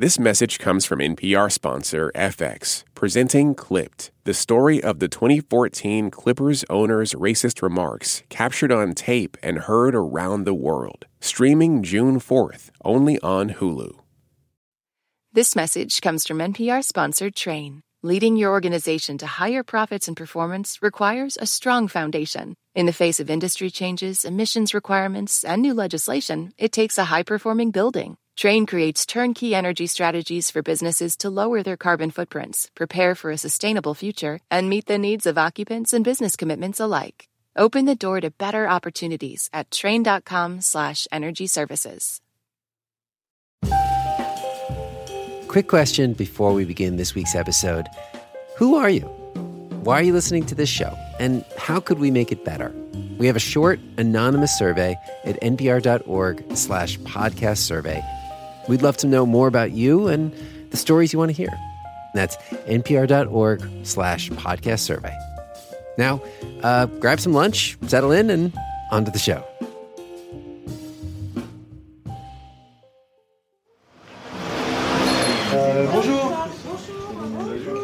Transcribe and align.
This 0.00 0.18
message 0.18 0.58
comes 0.58 0.84
from 0.84 0.98
NPR 0.98 1.52
sponsor 1.52 2.10
FX, 2.16 2.82
presenting 2.96 3.54
Clipped, 3.54 4.10
the 4.24 4.34
story 4.34 4.82
of 4.82 4.98
the 4.98 5.06
2014 5.06 6.10
Clippers 6.10 6.64
owner's 6.68 7.14
racist 7.14 7.62
remarks 7.62 8.24
captured 8.28 8.72
on 8.72 8.94
tape 8.94 9.36
and 9.40 9.56
heard 9.56 9.94
around 9.94 10.46
the 10.46 10.52
world. 10.52 11.04
Streaming 11.20 11.84
June 11.84 12.18
4th, 12.18 12.70
only 12.84 13.20
on 13.20 13.50
Hulu. 13.50 13.94
This 15.32 15.54
message 15.54 16.00
comes 16.00 16.26
from 16.26 16.38
NPR 16.38 16.82
sponsored 16.82 17.36
Trane. 17.36 17.78
Leading 18.02 18.36
your 18.36 18.50
organization 18.50 19.16
to 19.18 19.26
higher 19.28 19.62
profits 19.62 20.08
and 20.08 20.16
performance 20.16 20.82
requires 20.82 21.38
a 21.40 21.46
strong 21.46 21.86
foundation. 21.86 22.56
In 22.74 22.86
the 22.86 22.92
face 22.92 23.20
of 23.20 23.30
industry 23.30 23.70
changes, 23.70 24.24
emissions 24.24 24.74
requirements, 24.74 25.44
and 25.44 25.62
new 25.62 25.72
legislation, 25.72 26.52
it 26.58 26.72
takes 26.72 26.98
a 26.98 27.04
high 27.04 27.22
performing 27.22 27.70
building. 27.70 28.16
Trane 28.36 28.66
creates 28.66 29.06
turnkey 29.06 29.54
energy 29.54 29.86
strategies 29.86 30.50
for 30.50 30.60
businesses 30.60 31.16
to 31.18 31.30
lower 31.30 31.62
their 31.62 31.76
carbon 31.76 32.10
footprints, 32.10 32.68
prepare 32.74 33.14
for 33.14 33.30
a 33.30 33.38
sustainable 33.38 33.94
future, 33.94 34.40
and 34.50 34.68
meet 34.68 34.86
the 34.86 34.98
needs 34.98 35.26
of 35.26 35.38
occupants 35.38 35.92
and 35.92 36.04
business 36.04 36.34
commitments 36.34 36.80
alike. 36.80 37.28
Open 37.56 37.84
the 37.84 37.94
door 37.94 38.20
to 38.20 38.30
better 38.30 38.68
opportunities 38.68 39.48
at 39.52 39.70
trane.com/slash 39.70 41.06
energy 41.12 41.46
services. 41.46 42.20
Quick 45.46 45.68
question 45.68 46.14
before 46.14 46.52
we 46.52 46.64
begin 46.64 46.96
this 46.96 47.14
week's 47.14 47.36
episode. 47.36 47.86
Who 48.56 48.74
are 48.74 48.90
you? 48.90 49.02
Why 49.84 50.00
are 50.00 50.02
you 50.02 50.12
listening 50.12 50.46
to 50.46 50.56
this 50.56 50.68
show? 50.68 50.92
And 51.20 51.44
how 51.56 51.78
could 51.78 52.00
we 52.00 52.10
make 52.10 52.32
it 52.32 52.44
better? 52.44 52.74
We 53.18 53.28
have 53.28 53.36
a 53.36 53.40
short, 53.40 53.78
anonymous 53.96 54.58
survey 54.58 54.96
at 55.24 55.40
npr.org 55.40 56.56
slash 56.56 56.98
podcast 57.00 57.58
survey 57.58 58.02
We'd 58.68 58.82
love 58.82 58.96
to 58.98 59.06
know 59.06 59.26
more 59.26 59.48
about 59.48 59.72
you 59.72 60.08
and 60.08 60.32
the 60.70 60.76
stories 60.76 61.12
you 61.12 61.18
want 61.18 61.30
to 61.30 61.36
hear. 61.36 61.52
That's 62.14 62.36
npr.org 62.66 63.68
slash 63.84 64.30
podcast 64.30 64.80
survey. 64.80 65.16
Now, 65.98 66.22
uh, 66.62 66.86
grab 66.86 67.20
some 67.20 67.32
lunch, 67.32 67.76
settle 67.86 68.12
in, 68.12 68.30
and 68.30 68.52
onto 68.90 69.10
the 69.10 69.18
show. 69.18 69.44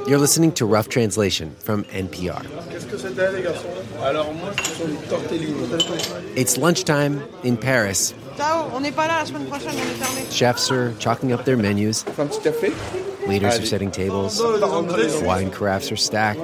You're 0.09 0.19
listening 0.19 0.51
to 0.53 0.67
Rough 0.67 0.89
Translation 0.89 1.55
from 1.55 1.85
NPR. 1.85 2.45
It's 6.37 6.57
lunchtime 6.57 7.23
in 7.45 7.59
Paris. 7.59 8.15
Chefs 10.31 10.71
are 10.71 10.95
chalking 10.95 11.33
up 11.33 11.45
their 11.45 11.59
menus. 11.59 12.07
Waiters 13.27 13.59
are 13.59 13.67
setting 13.67 13.91
tables. 13.91 14.41
Wine 14.41 15.51
carafes 15.51 15.93
are 15.93 15.97
stacked. 15.97 16.41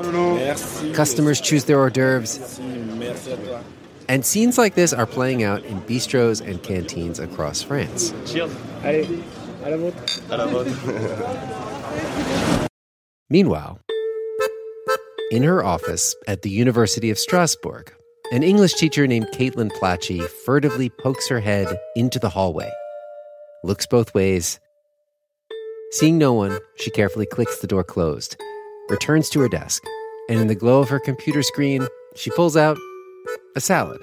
Customers 0.94 1.40
choose 1.40 1.64
their 1.64 1.78
hors 1.78 1.90
d'oeuvres. 1.90 2.60
And 4.08 4.24
scenes 4.24 4.58
like 4.58 4.74
this 4.74 4.92
are 4.92 5.06
playing 5.06 5.42
out 5.42 5.64
in 5.64 5.80
bistros 5.80 6.46
and 6.46 6.62
canteens 6.62 7.18
across 7.18 7.62
France. 7.62 8.12
Meanwhile, 13.30 13.80
in 15.30 15.42
her 15.42 15.64
office 15.64 16.14
at 16.28 16.42
the 16.42 16.50
University 16.50 17.10
of 17.10 17.18
Strasbourg, 17.18 17.92
an 18.32 18.42
English 18.42 18.74
teacher 18.74 19.06
named 19.06 19.26
Caitlin 19.34 19.70
Plachy 19.72 20.26
furtively 20.44 20.88
pokes 20.88 21.28
her 21.28 21.40
head 21.40 21.78
into 21.96 22.18
the 22.18 22.28
hallway, 22.28 22.70
looks 23.64 23.86
both 23.86 24.14
ways. 24.14 24.60
Seeing 25.92 26.18
no 26.18 26.32
one, 26.32 26.58
she 26.76 26.90
carefully 26.90 27.26
clicks 27.26 27.60
the 27.60 27.66
door 27.66 27.84
closed, 27.84 28.36
returns 28.88 29.28
to 29.30 29.40
her 29.40 29.48
desk, 29.48 29.84
and 30.28 30.38
in 30.38 30.46
the 30.46 30.54
glow 30.54 30.80
of 30.80 30.88
her 30.88 31.00
computer 31.00 31.42
screen, 31.42 31.86
she 32.14 32.30
pulls 32.30 32.56
out 32.56 32.78
a 33.56 33.60
salad 33.60 34.00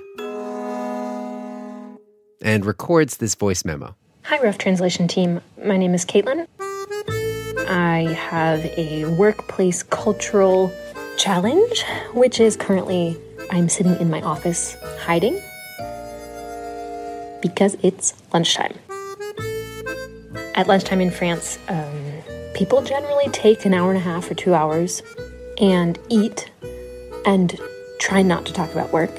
and 2.42 2.66
records 2.66 3.18
this 3.18 3.36
voice 3.36 3.64
memo. 3.64 3.96
Hi, 4.24 4.40
Rough 4.40 4.58
Translation 4.58 5.08
team. 5.08 5.42
My 5.64 5.78
name 5.78 5.94
is 5.94 6.06
Caitlin. 6.06 6.48
I 7.70 8.14
have 8.14 8.66
a 8.78 9.06
workplace 9.16 9.84
cultural 9.84 10.72
challenge, 11.18 11.84
which 12.14 12.40
is 12.40 12.56
currently 12.56 13.18
I'm 13.52 13.70
sitting 13.70 13.96
in 14.00 14.10
my 14.10 14.22
office 14.22 14.76
hiding 15.00 15.40
because 17.42 17.76
it's 17.84 18.14
lunchtime. 18.34 18.74
At 20.56 20.68
lunchtime 20.68 21.02
in 21.02 21.12
France, 21.12 21.60
um, 21.68 22.24
people 22.54 22.82
generally 22.82 23.30
take 23.30 23.66
an 23.66 23.74
hour 23.74 23.90
and 23.90 23.98
a 23.98 24.04
half 24.04 24.30
or 24.32 24.34
two 24.34 24.54
hours 24.54 25.04
and 25.60 26.00
eat 26.10 26.50
and 27.26 27.60
try 28.00 28.22
not 28.22 28.46
to 28.46 28.54
talk 28.54 28.72
about 28.72 28.92
work. 28.94 29.12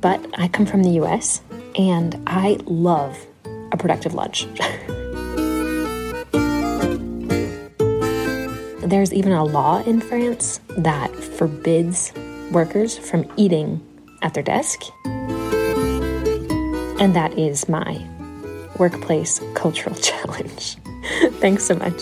But 0.00 0.20
I 0.34 0.48
come 0.48 0.66
from 0.66 0.82
the 0.82 1.00
US 1.02 1.40
and 1.78 2.20
I 2.26 2.58
love 2.66 3.16
a 3.72 3.76
productive 3.76 4.14
lunch. 4.14 4.46
There's 8.94 9.12
even 9.12 9.32
a 9.32 9.42
law 9.42 9.82
in 9.82 10.00
France 10.00 10.60
that 10.78 11.10
forbids 11.16 12.12
workers 12.52 12.96
from 12.96 13.26
eating 13.36 13.82
at 14.22 14.34
their 14.34 14.42
desk. 14.44 14.82
And 17.00 17.12
that 17.16 17.36
is 17.36 17.68
my 17.68 17.98
workplace 18.78 19.40
cultural 19.54 19.96
challenge. 20.10 20.76
Thanks 21.42 21.64
so 21.64 21.74
much. 21.74 22.00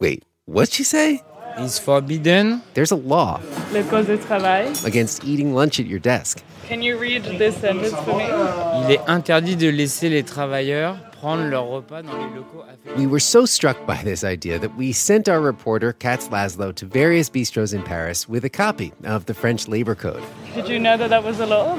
Wait, 0.00 0.24
what'd 0.46 0.72
she 0.72 0.82
say? 0.82 1.22
It's 1.58 1.78
forbidden. 1.78 2.62
There's 2.72 2.90
a 2.90 2.96
law 2.96 3.42
Le 3.70 3.82
code 3.84 4.06
de 4.06 4.16
travail. 4.16 4.72
against 4.86 5.24
eating 5.24 5.52
lunch 5.54 5.78
at 5.78 5.84
your 5.84 5.98
desk. 5.98 6.42
Can 6.66 6.80
you 6.80 6.96
read 6.96 7.22
this 7.36 7.54
sentence 7.58 7.92
for 8.06 8.16
me? 8.16 8.24
Il 8.24 8.90
est 8.92 9.06
interdit 9.06 9.56
de 9.56 9.70
laisser 9.70 10.08
les 10.08 10.22
travailleurs 10.22 10.96
prendre 11.20 11.48
leur 11.50 11.66
repas 11.66 12.02
dans 12.02 12.16
les 12.16 12.34
locaux 12.34 12.62
affectés. 12.62 12.96
We 12.96 13.06
were 13.06 13.20
so 13.20 13.44
struck 13.46 13.76
by 13.86 13.96
this 14.04 14.22
idea 14.24 14.58
that 14.58 14.76
we 14.76 14.92
sent 14.92 15.28
our 15.28 15.40
reporter, 15.40 15.92
Katz 15.92 16.28
Laszlo, 16.28 16.72
to 16.74 16.86
various 16.86 17.28
bistros 17.30 17.74
in 17.74 17.82
Paris 17.82 18.28
with 18.28 18.44
a 18.44 18.48
copy 18.50 18.92
of 19.04 19.26
the 19.26 19.34
French 19.34 19.68
labor 19.68 19.94
code. 19.94 20.22
Did 20.54 20.68
you 20.68 20.78
know 20.78 20.96
that 20.96 21.10
that 21.10 21.24
was 21.24 21.40
a 21.40 21.46
law? 21.46 21.78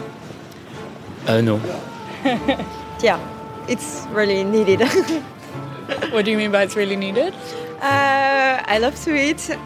Euh, 1.28 1.42
non. 1.42 1.62
Yeah, 3.02 3.18
it's 3.70 4.06
really 4.12 4.44
needed. 4.44 4.82
What 6.12 6.26
do 6.26 6.32
you 6.32 6.38
mean 6.38 6.52
by 6.52 6.64
it's 6.64 6.76
really 6.76 6.96
needed? 6.98 7.34
uh, 7.82 8.62
I 8.66 8.78
love 8.80 8.96
to 9.06 9.16
eat. 9.16 9.58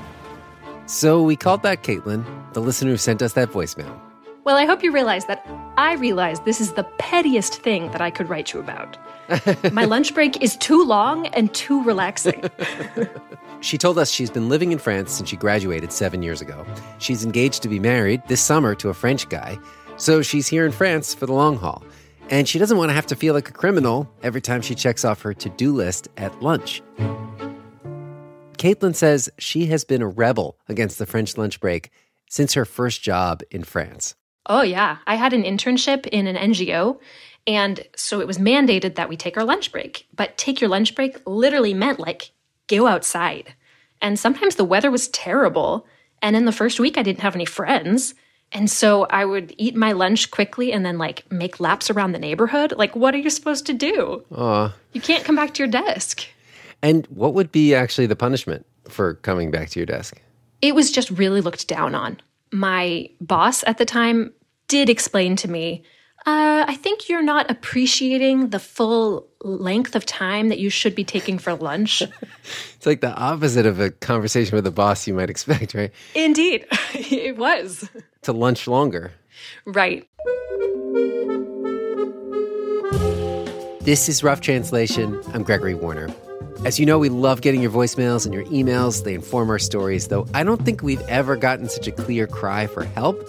So 0.85 1.21
we 1.23 1.35
called 1.35 1.61
back 1.61 1.83
Caitlin, 1.83 2.23
the 2.53 2.61
listener 2.61 2.91
who 2.91 2.97
sent 2.97 3.21
us 3.21 3.33
that 3.33 3.49
voicemail. 3.49 3.99
Well, 4.43 4.57
I 4.57 4.65
hope 4.65 4.83
you 4.83 4.91
realize 4.91 5.25
that 5.25 5.47
I 5.77 5.93
realize 5.95 6.39
this 6.41 6.59
is 6.59 6.73
the 6.73 6.83
pettiest 6.83 7.61
thing 7.61 7.91
that 7.91 8.01
I 8.01 8.11
could 8.11 8.29
write 8.29 8.53
you 8.53 8.59
about. 8.59 8.97
My 9.71 9.85
lunch 9.85 10.13
break 10.13 10.41
is 10.43 10.57
too 10.57 10.83
long 10.83 11.27
and 11.27 11.53
too 11.53 11.83
relaxing. 11.83 12.43
She 13.63 13.77
told 13.77 13.97
us 13.97 14.11
she's 14.11 14.29
been 14.29 14.49
living 14.49 14.73
in 14.73 14.77
France 14.77 15.13
since 15.13 15.29
she 15.29 15.37
graduated 15.37 15.93
seven 15.93 16.21
years 16.21 16.41
ago. 16.41 16.65
She's 16.97 17.23
engaged 17.23 17.61
to 17.63 17.69
be 17.69 17.79
married 17.79 18.21
this 18.27 18.41
summer 18.41 18.75
to 18.75 18.89
a 18.89 18.93
French 18.93 19.29
guy, 19.29 19.57
so 19.95 20.21
she's 20.21 20.49
here 20.49 20.65
in 20.65 20.73
France 20.73 21.13
for 21.13 21.25
the 21.25 21.31
long 21.31 21.55
haul. 21.55 21.81
And 22.29 22.45
she 22.45 22.59
doesn't 22.59 22.77
want 22.77 22.89
to 22.89 22.93
have 22.93 23.05
to 23.05 23.15
feel 23.15 23.33
like 23.33 23.47
a 23.47 23.53
criminal 23.53 24.11
every 24.21 24.41
time 24.41 24.61
she 24.61 24.75
checks 24.75 25.05
off 25.05 25.21
her 25.21 25.33
to 25.35 25.47
do 25.47 25.73
list 25.73 26.09
at 26.17 26.41
lunch. 26.41 26.81
Caitlin 28.57 28.95
says 28.95 29.29
she 29.39 29.67
has 29.67 29.85
been 29.85 30.01
a 30.01 30.07
rebel 30.09 30.57
against 30.67 30.99
the 30.99 31.05
French 31.05 31.37
lunch 31.37 31.61
break 31.61 31.89
since 32.29 32.55
her 32.55 32.65
first 32.65 33.01
job 33.01 33.43
in 33.49 33.63
France. 33.63 34.15
Oh, 34.45 34.61
yeah. 34.61 34.97
I 35.07 35.15
had 35.15 35.33
an 35.33 35.43
internship 35.43 36.07
in 36.07 36.27
an 36.27 36.35
NGO, 36.35 36.99
and 37.45 37.85
so 37.95 38.19
it 38.21 38.27
was 38.27 38.37
mandated 38.37 38.95
that 38.95 39.09
we 39.09 39.17
take 39.17 39.37
our 39.37 39.43
lunch 39.43 39.71
break. 39.71 40.07
But 40.15 40.37
take 40.37 40.61
your 40.61 40.69
lunch 40.69 40.95
break 40.95 41.17
literally 41.25 41.73
meant 41.73 41.99
like 41.99 42.31
go 42.67 42.87
outside. 42.87 43.53
And 44.01 44.17
sometimes 44.17 44.55
the 44.55 44.65
weather 44.65 44.91
was 44.91 45.07
terrible. 45.09 45.85
And 46.21 46.35
in 46.35 46.45
the 46.45 46.51
first 46.51 46.79
week, 46.79 46.97
I 46.97 47.03
didn't 47.03 47.21
have 47.21 47.35
any 47.35 47.45
friends. 47.45 48.15
And 48.51 48.69
so 48.69 49.05
I 49.05 49.25
would 49.25 49.53
eat 49.57 49.75
my 49.75 49.93
lunch 49.93 50.31
quickly 50.31 50.71
and 50.71 50.85
then 50.85 50.97
like 50.97 51.29
make 51.31 51.59
laps 51.59 51.89
around 51.89 52.11
the 52.11 52.19
neighborhood. 52.19 52.73
Like, 52.77 52.95
what 52.95 53.13
are 53.15 53.17
you 53.17 53.29
supposed 53.29 53.65
to 53.65 53.73
do? 53.73 54.23
Aw. 54.35 54.73
You 54.93 55.01
can't 55.01 55.25
come 55.25 55.35
back 55.35 55.53
to 55.55 55.63
your 55.63 55.71
desk. 55.71 56.25
And 56.81 57.05
what 57.07 57.33
would 57.33 57.51
be 57.51 57.73
actually 57.73 58.05
the 58.05 58.15
punishment 58.15 58.65
for 58.87 59.15
coming 59.15 59.51
back 59.51 59.69
to 59.71 59.79
your 59.79 59.85
desk? 59.85 60.21
it 60.63 60.73
was 60.73 60.91
just 60.91 61.11
really 61.11 61.41
looked 61.41 61.67
down 61.67 61.93
on. 61.93 62.17
My 62.53 63.09
boss 63.19 63.63
at 63.65 63.79
the 63.79 63.85
time 63.85 64.31
did 64.67 64.87
explain 64.87 65.35
to 65.37 65.49
me, 65.49 65.83
uh, 66.25 66.63
I 66.67 66.75
think 66.75 67.09
you're 67.09 67.23
not 67.23 67.49
appreciating 67.49 68.49
the 68.49 68.59
full 68.59 69.27
length 69.41 69.95
of 69.95 70.05
time 70.05 70.49
that 70.49 70.59
you 70.59 70.69
should 70.69 70.93
be 70.93 71.03
taking 71.03 71.37
for 71.39 71.55
lunch. 71.55 72.03
It's 72.75 72.85
like 72.85 72.99
the 72.99 73.15
opposite 73.15 73.65
of 73.65 73.79
a 73.79 73.91
conversation 73.91 74.57
with 74.57 74.67
a 74.67 74.71
boss 74.71 75.07
you 75.07 75.13
might 75.13 75.29
expect, 75.29 75.73
right? 75.73 75.91
Indeed, 76.15 76.65
it 76.93 77.37
was. 77.37 77.89
To 78.23 78.33
lunch 78.33 78.67
longer. 78.67 79.13
Right. 79.65 80.05
This 83.79 84.09
is 84.09 84.21
Rough 84.21 84.41
Translation. 84.41 85.21
I'm 85.33 85.43
Gregory 85.43 85.75
Warner. 85.75 86.13
As 86.65 86.79
you 86.79 86.85
know, 86.85 86.97
we 86.97 87.09
love 87.09 87.41
getting 87.41 87.61
your 87.61 87.71
voicemails 87.71 88.23
and 88.25 88.33
your 88.33 88.45
emails. 88.45 89.03
They 89.03 89.13
inform 89.13 89.49
our 89.49 89.59
stories, 89.59 90.07
though 90.07 90.25
I 90.33 90.43
don't 90.45 90.63
think 90.63 90.81
we've 90.81 91.01
ever 91.09 91.35
gotten 91.35 91.67
such 91.67 91.87
a 91.87 91.91
clear 91.91 92.25
cry 92.25 92.67
for 92.67 92.85
help 92.85 93.21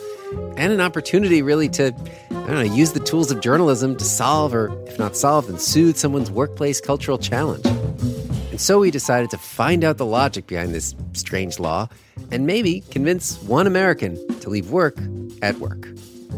and 0.57 0.73
an 0.73 0.81
opportunity 0.81 1.43
really 1.43 1.69
to, 1.71 1.93
I 2.31 2.35
don't 2.35 2.49
know, 2.49 2.61
use 2.61 2.93
the 2.93 3.01
tools 3.01 3.33
of 3.33 3.41
journalism 3.41 3.97
to 3.97 4.05
solve, 4.05 4.55
or 4.55 4.71
if 4.87 5.01
not 5.01 5.17
solve, 5.17 5.49
then 5.49 5.59
soothe 5.59 5.97
someone's 5.97 6.31
workplace 6.31 6.81
cultural 6.81 7.19
challenge. 7.19 7.67
And 7.67 8.61
so 8.61 8.79
we 8.79 8.93
decided 8.93 9.31
to 9.31 9.39
find 9.39 9.83
out 9.83 9.97
the 9.97 10.07
logic 10.07 10.47
behind 10.47 10.73
this 10.73 10.95
strange 11.15 11.59
law 11.59 11.89
and 12.31 12.47
maybe 12.47 12.83
convince 12.93 13.43
one 13.43 13.67
American 13.67 14.15
to 14.41 14.49
leave 14.49 14.71
work 14.71 14.97
at 15.43 15.59
work. 15.59 15.89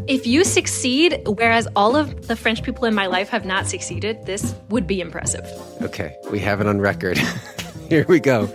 If 0.09 0.25
you 0.25 0.45
succeed, 0.45 1.21
whereas 1.27 1.67
all 1.75 1.97
of 1.97 2.29
the 2.29 2.37
French 2.37 2.63
people 2.63 2.85
in 2.85 2.95
my 2.95 3.07
life 3.07 3.29
have 3.31 3.45
not 3.45 3.67
succeeded, 3.67 4.25
this 4.25 4.55
would 4.69 4.87
be 4.87 5.01
impressive. 5.01 5.45
Okay, 5.83 6.17
we 6.31 6.39
have 6.39 6.61
it 6.61 6.69
on 6.69 6.81
record. 6.81 7.19
Here 7.89 8.07
we 8.09 8.21
go. 8.21 8.47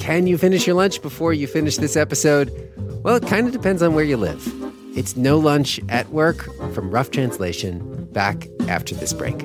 Can 0.00 0.26
you 0.26 0.36
finish 0.36 0.66
your 0.66 0.74
lunch 0.74 1.00
before 1.00 1.32
you 1.32 1.46
finish 1.46 1.76
this 1.76 1.96
episode? 1.96 2.50
Well, 3.04 3.14
it 3.14 3.26
kind 3.26 3.46
of 3.46 3.52
depends 3.52 3.82
on 3.82 3.94
where 3.94 4.04
you 4.04 4.16
live. 4.16 4.44
It's 4.96 5.16
No 5.16 5.38
Lunch 5.38 5.78
at 5.88 6.08
Work 6.10 6.42
from 6.74 6.90
Rough 6.90 7.12
Translation, 7.12 8.06
back 8.06 8.48
after 8.68 8.96
this 8.96 9.12
break. 9.12 9.44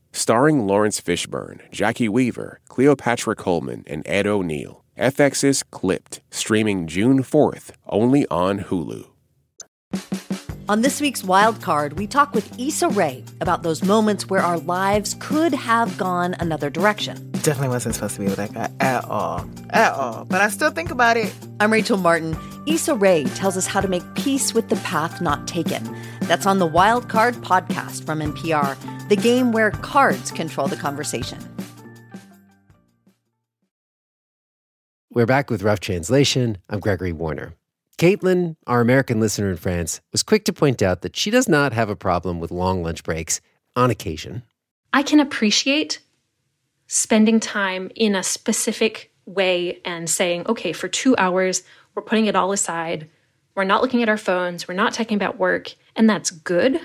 Starring 0.13 0.67
Laurence 0.67 0.99
Fishburne, 0.99 1.61
Jacki 1.71 2.09
Weaver, 2.09 2.59
Cleopatra 2.67 3.35
Coleman, 3.35 3.83
and 3.87 4.03
Ed 4.05 4.27
O'Neill. 4.27 4.83
FX's 4.97 5.63
Clipped, 5.63 6.19
streaming 6.29 6.85
June 6.85 7.23
4th, 7.23 7.71
only 7.87 8.27
on 8.27 8.59
Hulu. 8.59 9.10
On 10.71 10.81
this 10.81 11.01
week's 11.01 11.21
Wild 11.21 11.61
Card, 11.61 11.99
we 11.99 12.07
talk 12.07 12.33
with 12.33 12.57
Issa 12.57 12.87
Rae 12.87 13.25
about 13.41 13.61
those 13.61 13.83
moments 13.83 14.29
where 14.29 14.39
our 14.39 14.57
lives 14.57 15.17
could 15.19 15.53
have 15.53 15.97
gone 15.97 16.33
another 16.39 16.69
direction. 16.69 17.29
Definitely 17.33 17.67
wasn't 17.67 17.95
supposed 17.95 18.13
to 18.13 18.21
be 18.21 18.27
with 18.27 18.37
that 18.37 18.53
guy 18.53 18.69
at 18.79 19.03
all. 19.03 19.45
At 19.71 19.91
all. 19.91 20.23
But 20.23 20.39
I 20.39 20.47
still 20.47 20.71
think 20.71 20.89
about 20.89 21.17
it. 21.17 21.35
I'm 21.59 21.73
Rachel 21.73 21.97
Martin. 21.97 22.37
Issa 22.67 22.95
Rae 22.95 23.25
tells 23.25 23.57
us 23.57 23.67
how 23.67 23.81
to 23.81 23.89
make 23.89 24.15
peace 24.15 24.53
with 24.53 24.69
the 24.69 24.77
path 24.77 25.19
not 25.19 25.45
taken. 25.45 25.93
That's 26.21 26.45
on 26.45 26.59
the 26.59 26.67
Wild 26.67 27.09
Card 27.09 27.33
podcast 27.35 28.05
from 28.05 28.19
NPR, 28.19 28.77
the 29.09 29.17
game 29.17 29.51
where 29.51 29.71
cards 29.71 30.31
control 30.31 30.69
the 30.69 30.77
conversation. 30.77 31.37
We're 35.09 35.25
back 35.25 35.49
with 35.49 35.63
Rough 35.63 35.81
Translation. 35.81 36.59
I'm 36.69 36.79
Gregory 36.79 37.11
Warner. 37.11 37.55
Caitlin, 38.01 38.55
our 38.65 38.81
American 38.81 39.19
listener 39.19 39.51
in 39.51 39.57
France, 39.57 40.01
was 40.11 40.23
quick 40.23 40.43
to 40.45 40.53
point 40.53 40.81
out 40.81 41.03
that 41.03 41.15
she 41.15 41.29
does 41.29 41.47
not 41.47 41.71
have 41.71 41.87
a 41.87 41.95
problem 41.95 42.39
with 42.39 42.49
long 42.49 42.81
lunch 42.81 43.03
breaks 43.03 43.41
on 43.75 43.91
occasion. 43.91 44.41
I 44.91 45.03
can 45.03 45.19
appreciate 45.19 45.99
spending 46.87 47.39
time 47.39 47.91
in 47.93 48.15
a 48.15 48.23
specific 48.23 49.13
way 49.27 49.81
and 49.85 50.09
saying, 50.09 50.47
okay, 50.47 50.73
for 50.73 50.87
two 50.87 51.15
hours, 51.19 51.61
we're 51.93 52.01
putting 52.01 52.25
it 52.25 52.35
all 52.35 52.51
aside. 52.51 53.07
We're 53.53 53.65
not 53.65 53.83
looking 53.83 54.01
at 54.01 54.09
our 54.09 54.17
phones. 54.17 54.67
We're 54.67 54.73
not 54.73 54.95
talking 54.95 55.15
about 55.15 55.37
work. 55.37 55.75
And 55.95 56.09
that's 56.09 56.31
good. 56.31 56.81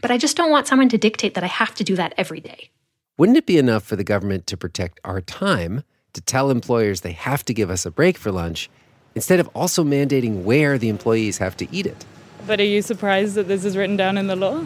But 0.00 0.10
I 0.10 0.18
just 0.18 0.36
don't 0.36 0.50
want 0.50 0.66
someone 0.66 0.88
to 0.88 0.98
dictate 0.98 1.34
that 1.34 1.44
I 1.44 1.46
have 1.46 1.76
to 1.76 1.84
do 1.84 1.94
that 1.94 2.12
every 2.16 2.40
day. 2.40 2.70
Wouldn't 3.18 3.38
it 3.38 3.46
be 3.46 3.56
enough 3.56 3.84
for 3.84 3.94
the 3.94 4.02
government 4.02 4.48
to 4.48 4.56
protect 4.56 4.98
our 5.04 5.20
time 5.20 5.84
to 6.12 6.20
tell 6.20 6.50
employers 6.50 7.02
they 7.02 7.12
have 7.12 7.44
to 7.44 7.54
give 7.54 7.70
us 7.70 7.86
a 7.86 7.90
break 7.92 8.18
for 8.18 8.32
lunch 8.32 8.68
instead 9.14 9.40
of 9.40 9.48
also 9.54 9.84
mandating 9.84 10.42
where 10.42 10.78
the 10.78 10.88
employees 10.88 11.38
have 11.38 11.56
to 11.58 11.66
eat 11.74 11.86
it? 11.86 12.04
But 12.46 12.60
are 12.60 12.64
you 12.64 12.82
surprised 12.82 13.34
that 13.36 13.48
this 13.48 13.64
is 13.64 13.76
written 13.76 13.96
down 13.96 14.18
in 14.18 14.26
the 14.26 14.36
law? 14.36 14.64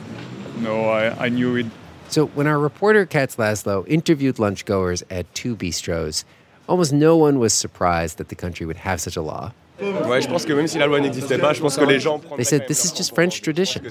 No, 0.58 0.88
I, 0.88 1.26
I 1.26 1.28
knew 1.28 1.56
it. 1.56 1.66
So 2.08 2.26
when 2.26 2.46
our 2.46 2.58
reporter 2.58 3.04
Katz 3.04 3.36
Laszlo 3.36 3.86
interviewed 3.88 4.36
lunchgoers 4.36 5.02
at 5.10 5.32
two 5.34 5.56
bistros, 5.56 6.24
almost 6.68 6.92
no 6.92 7.16
one 7.16 7.38
was 7.38 7.52
surprised 7.52 8.18
that 8.18 8.28
the 8.28 8.34
country 8.34 8.64
would 8.64 8.76
have 8.76 9.00
such 9.00 9.16
a 9.16 9.22
law. 9.22 9.52
They 9.78 9.92
said 12.44 12.66
this 12.66 12.84
is 12.84 12.92
just 12.92 13.14
French 13.14 13.42
tradition. 13.42 13.82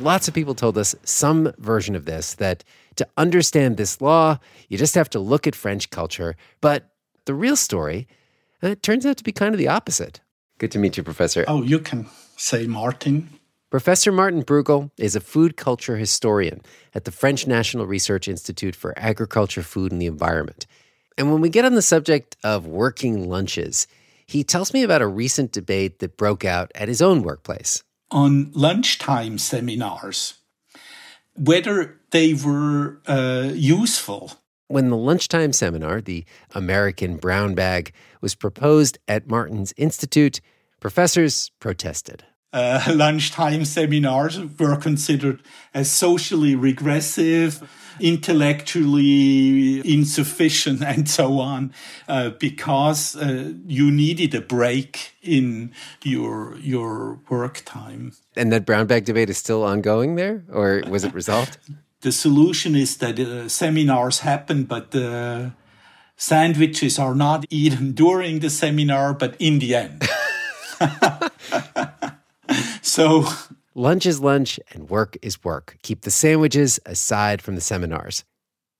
Lots 0.00 0.28
of 0.28 0.34
people 0.34 0.54
told 0.54 0.78
us 0.78 0.94
some 1.04 1.52
version 1.58 1.94
of 1.94 2.06
this 2.06 2.32
that 2.34 2.64
to 2.96 3.06
understand 3.18 3.76
this 3.76 4.00
law, 4.00 4.38
you 4.68 4.78
just 4.78 4.94
have 4.94 5.10
to 5.10 5.18
look 5.18 5.46
at 5.46 5.54
French 5.54 5.90
culture. 5.90 6.36
But 6.62 6.90
the 7.26 7.34
real 7.34 7.54
story, 7.54 8.08
uh, 8.62 8.68
it 8.68 8.82
turns 8.82 9.04
out 9.04 9.18
to 9.18 9.24
be 9.24 9.32
kind 9.32 9.54
of 9.54 9.58
the 9.58 9.68
opposite. 9.68 10.20
Good 10.56 10.70
to 10.72 10.78
meet 10.78 10.96
you, 10.96 11.02
Professor. 11.02 11.44
Oh, 11.46 11.62
you 11.62 11.78
can 11.78 12.08
say 12.36 12.66
Martin. 12.66 13.28
Professor 13.70 14.10
Martin 14.10 14.42
Bruegel 14.42 14.90
is 14.96 15.14
a 15.14 15.20
food 15.20 15.58
culture 15.58 15.98
historian 15.98 16.62
at 16.94 17.04
the 17.04 17.12
French 17.12 17.46
National 17.46 17.86
Research 17.86 18.26
Institute 18.26 18.74
for 18.74 18.98
Agriculture, 18.98 19.62
Food, 19.62 19.92
and 19.92 20.00
the 20.00 20.06
Environment. 20.06 20.66
And 21.18 21.30
when 21.30 21.42
we 21.42 21.50
get 21.50 21.66
on 21.66 21.74
the 21.74 21.82
subject 21.82 22.38
of 22.42 22.66
working 22.66 23.28
lunches, 23.28 23.86
he 24.26 24.44
tells 24.44 24.72
me 24.72 24.82
about 24.82 25.02
a 25.02 25.06
recent 25.06 25.52
debate 25.52 25.98
that 25.98 26.16
broke 26.16 26.44
out 26.44 26.72
at 26.74 26.88
his 26.88 27.02
own 27.02 27.22
workplace. 27.22 27.84
On 28.10 28.50
lunchtime 28.52 29.38
seminars, 29.38 30.34
whether 31.36 32.00
they 32.10 32.34
were 32.34 33.00
uh, 33.06 33.50
useful. 33.54 34.32
When 34.68 34.90
the 34.90 34.96
lunchtime 34.96 35.52
seminar, 35.52 36.00
the 36.00 36.24
American 36.54 37.16
brown 37.16 37.54
bag, 37.54 37.92
was 38.20 38.34
proposed 38.34 38.98
at 39.08 39.28
Martin's 39.28 39.72
Institute, 39.76 40.40
professors 40.80 41.50
protested. 41.60 42.24
Uh, 42.52 42.82
lunchtime 42.94 43.64
seminars 43.64 44.40
were 44.58 44.76
considered 44.76 45.40
as 45.72 45.90
socially 45.90 46.56
regressive, 46.56 47.62
intellectually 48.00 49.80
insufficient, 49.88 50.82
and 50.86 51.08
so 51.08 51.38
on, 51.38 51.72
uh, 52.08 52.30
because 52.30 53.16
uh, 53.16 53.52
you 53.66 53.90
needed 53.90 54.34
a 54.34 54.40
break 54.40 55.14
in 55.22 55.72
your 56.02 56.56
your 56.58 57.20
work 57.28 57.62
time. 57.64 58.12
And 58.36 58.52
that 58.52 58.66
brown 58.66 58.86
bag 58.86 59.04
debate 59.04 59.30
is 59.30 59.38
still 59.38 59.62
ongoing 59.62 60.16
there, 60.16 60.42
or 60.50 60.82
was 60.88 61.04
it 61.04 61.14
resolved? 61.14 61.58
the 62.00 62.12
solution 62.12 62.74
is 62.74 62.96
that 62.96 63.18
uh, 63.20 63.48
seminars 63.48 64.20
happen, 64.20 64.64
but 64.64 64.90
the 64.90 65.52
sandwiches 66.16 66.98
are 66.98 67.14
not 67.14 67.44
eaten 67.48 67.92
during 67.92 68.40
the 68.40 68.50
seminar, 68.50 69.14
but 69.14 69.36
in 69.38 69.58
the 69.58 69.74
end. 69.74 70.02
So 72.90 73.24
lunch 73.74 74.04
is 74.04 74.20
lunch 74.20 74.58
and 74.72 74.90
work 74.90 75.16
is 75.22 75.42
work. 75.44 75.76
Keep 75.82 76.02
the 76.02 76.10
sandwiches 76.10 76.80
aside 76.84 77.40
from 77.40 77.54
the 77.54 77.60
seminars. 77.60 78.24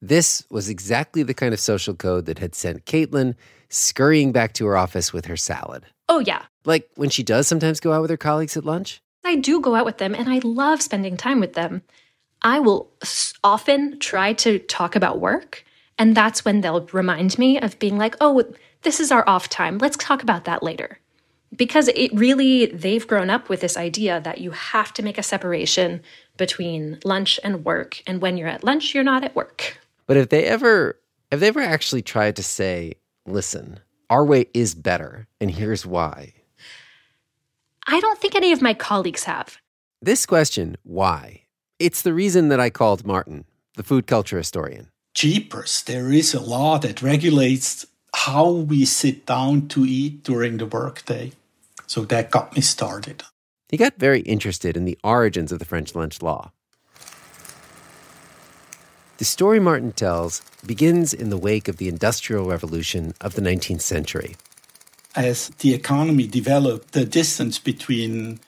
This 0.03 0.45
was 0.51 0.69
exactly 0.69 1.23
the 1.23 1.35
kind 1.35 1.55
of 1.55 1.61
social 1.61 1.95
code 1.95 2.27
that 2.27 2.39
had 2.39 2.55
sent 2.55 2.87
Caitlin 2.87 3.35
scurrying 3.69 4.33
back 4.33 4.53
to 4.55 4.67
her 4.67 4.77
office 4.77 5.13
with 5.13 5.27
her 5.27 5.37
salad. 5.37 5.85
Oh, 6.09 6.21
yeah. 6.21 6.43
Like 6.65 6.91
when 6.97 7.11
she 7.11 7.23
does 7.23 7.47
sometimes 7.47 7.81
go 7.81 7.93
out 7.93 8.03
with 8.03 8.11
her 8.11 8.17
colleagues 8.17 8.57
at 8.57 8.65
lunch? 8.65 9.01
I 9.25 9.37
do 9.37 9.61
go 9.61 9.75
out 9.75 9.85
with 9.85 9.99
them 9.99 10.15
and 10.15 10.29
I 10.29 10.41
love 10.43 10.83
spending 10.83 11.17
time 11.17 11.39
with 11.39 11.53
them. 11.53 11.83
I 12.43 12.59
will 12.59 12.91
often 13.45 13.99
try 13.99 14.33
to 14.35 14.59
talk 14.59 14.97
about 14.97 15.21
work. 15.21 15.65
And 15.99 16.17
that's 16.17 16.45
when 16.45 16.63
they'll 16.63 16.87
remind 16.93 17.39
me 17.39 17.61
of 17.61 17.79
being 17.79 17.99
like, 17.99 18.17
oh, 18.21 18.43
this 18.83 19.01
is 19.01 19.13
our 19.13 19.29
off 19.29 19.51
time. 19.51 19.77
Let's 19.79 19.99
talk 19.99 20.23
about 20.23 20.47
that 20.47 20.63
later. 20.63 20.99
Because 21.55 21.89
it 21.89 22.13
really, 22.15 22.67
they've 22.67 23.07
grown 23.07 23.29
up 23.29 23.49
with 23.49 23.61
this 23.61 23.77
idea 23.77 24.21
that 24.21 24.41
you 24.41 24.53
have 24.53 24.95
to 24.95 25.03
make 25.03 25.19
a 25.19 25.23
separation 25.23 26.01
between 26.37 26.99
lunch 27.05 27.41
and 27.43 27.65
work. 27.65 28.03
And 28.07 28.21
when 28.23 28.37
you're 28.37 28.49
at 28.49 28.65
lunch, 28.65 28.95
you're 28.95 29.05
not 29.05 29.25
at 29.25 29.35
work. 29.35 29.79
But 30.07 30.17
if 30.17 30.29
they 30.29 30.45
ever, 30.45 30.99
have 31.31 31.41
they 31.41 31.49
ever 31.49 31.61
actually 31.61 32.03
tried 32.03 32.37
to 32.37 32.43
say, 32.43 32.95
listen, 33.27 33.81
our 34.09 34.25
way 34.25 34.47
is 34.55 34.75
better, 34.75 35.29
and 35.41 35.51
here's 35.51 35.85
why? 35.85 36.35
I 37.87 38.01
don't 38.01 38.19
think 38.19 38.35
any 38.35 38.53
of 38.53 38.63
my 38.63 38.75
colleagues 38.75 39.25
have. 39.25 39.59
This 40.03 40.27
question, 40.27 40.77
why, 40.83 41.43
it's 41.79 42.03
the 42.03 42.15
reason 42.15 42.49
that 42.49 42.61
I 42.61 42.71
called 42.71 43.07
Martin, 43.07 43.45
the 43.77 43.83
food 43.83 44.07
culture 44.07 44.39
historian. 44.39 44.91
Jeepers, 45.15 45.83
there 45.83 46.13
is 46.13 46.33
a 46.35 46.41
law 46.41 46.79
that 46.79 47.03
regulates 47.03 47.87
how 48.15 48.51
we 48.51 48.85
sit 48.85 49.27
down 49.27 49.69
to 49.69 49.85
eat 49.85 50.23
during 50.25 50.57
the 50.57 50.67
workday. 50.67 51.33
So 51.91 52.05
that 52.05 52.31
got 52.31 52.55
me 52.55 52.63
started. 52.63 53.25
he 53.69 53.77
got 53.77 53.97
very 53.97 54.21
interested 54.21 54.77
in 54.77 54.85
the 54.85 54.97
origins 55.03 55.51
of 55.51 55.59
the 55.59 55.65
French 55.65 55.93
lunch 55.93 56.23
law. 56.23 56.53
The 59.19 59.25
story 59.25 59.59
Martin 59.59 59.91
tells 59.91 60.41
begins 60.65 61.13
in 61.13 61.31
the 61.31 61.37
wake 61.37 61.67
of 61.67 61.79
the 61.79 61.89
Industrial 61.89 62.47
Revolution 62.47 63.15
of 63.21 63.35
the 63.35 63.43
19th 63.43 63.81
century. 63.81 64.37
As 65.17 65.49
the 65.59 65.75
economy 65.75 66.29
developed, 66.29 66.93
the 66.93 67.05
distance 67.05 67.59
between 67.59 68.39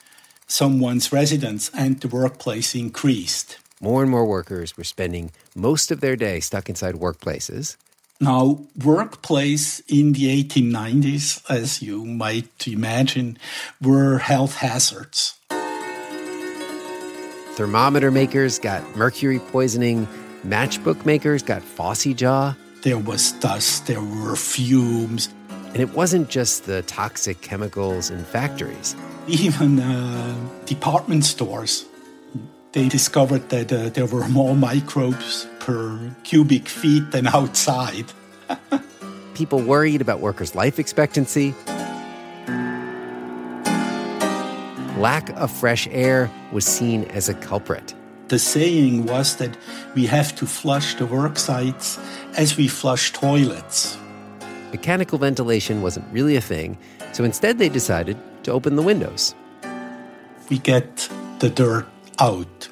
someone's 0.46 1.10
residence 1.10 1.68
and 1.74 2.00
the 2.00 2.06
workplace 2.06 2.76
increased. 2.76 3.58
More 3.80 4.02
and 4.02 4.10
more 4.10 4.24
workers 4.24 4.76
were 4.76 4.84
spending 4.84 5.32
most 5.56 5.90
of 5.90 6.00
their 6.00 6.14
day 6.14 6.38
stuck 6.38 6.68
inside 6.68 6.94
workplaces. 6.94 7.76
Now, 8.22 8.60
workplace 8.84 9.80
in 9.88 10.12
the 10.12 10.44
1890s, 10.44 11.42
as 11.50 11.82
you 11.82 12.04
might 12.04 12.68
imagine, 12.68 13.36
were 13.80 14.18
health 14.18 14.54
hazards. 14.54 15.34
Thermometer 17.56 18.12
makers 18.12 18.60
got 18.60 18.94
mercury 18.94 19.40
poisoning, 19.40 20.06
matchbook 20.46 21.04
makers 21.04 21.42
got 21.42 21.62
phossy 21.62 22.14
jaw. 22.14 22.54
There 22.82 22.96
was 22.96 23.32
dust, 23.32 23.88
there 23.88 24.00
were 24.00 24.36
fumes. 24.36 25.28
And 25.72 25.78
it 25.78 25.92
wasn't 25.92 26.28
just 26.28 26.66
the 26.66 26.82
toxic 26.82 27.40
chemicals 27.40 28.08
in 28.08 28.22
factories. 28.22 28.94
Even 29.26 29.80
uh, 29.80 30.36
department 30.66 31.24
stores, 31.24 31.86
they 32.72 32.88
discovered 32.88 33.50
that 33.50 33.72
uh, 33.72 33.90
there 33.90 34.06
were 34.06 34.26
more 34.28 34.56
microbes 34.56 35.46
per 35.60 36.10
cubic 36.24 36.68
feet 36.68 37.10
than 37.10 37.26
outside. 37.26 38.06
People 39.34 39.60
worried 39.60 40.00
about 40.00 40.20
workers' 40.20 40.54
life 40.54 40.78
expectancy. 40.78 41.54
Lack 44.98 45.30
of 45.30 45.50
fresh 45.50 45.88
air 45.90 46.30
was 46.52 46.64
seen 46.64 47.04
as 47.04 47.28
a 47.28 47.34
culprit. 47.34 47.94
The 48.28 48.38
saying 48.38 49.06
was 49.06 49.36
that 49.36 49.56
we 49.94 50.06
have 50.06 50.34
to 50.36 50.46
flush 50.46 50.94
the 50.94 51.06
work 51.06 51.38
sites 51.38 51.98
as 52.36 52.56
we 52.56 52.68
flush 52.68 53.12
toilets. 53.12 53.98
Mechanical 54.70 55.18
ventilation 55.18 55.82
wasn't 55.82 56.06
really 56.12 56.36
a 56.36 56.40
thing, 56.40 56.78
so 57.12 57.24
instead 57.24 57.58
they 57.58 57.68
decided 57.68 58.16
to 58.44 58.52
open 58.52 58.76
the 58.76 58.82
windows. 58.82 59.34
We 60.48 60.58
get 60.58 61.08
the 61.40 61.50
dirt 61.50 61.86
out. 62.22 62.68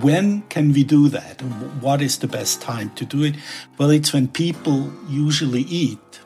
When 0.00 0.42
can 0.48 0.72
we 0.72 0.82
do 0.82 1.10
that? 1.10 1.42
What 1.82 2.00
is 2.00 2.20
the 2.20 2.26
best 2.26 2.62
time 2.62 2.90
to 2.96 3.04
do 3.04 3.22
it? 3.22 3.34
Well, 3.76 3.90
it's 3.90 4.14
when 4.14 4.28
people 4.28 4.90
usually 5.10 5.62
eat. 5.62 6.20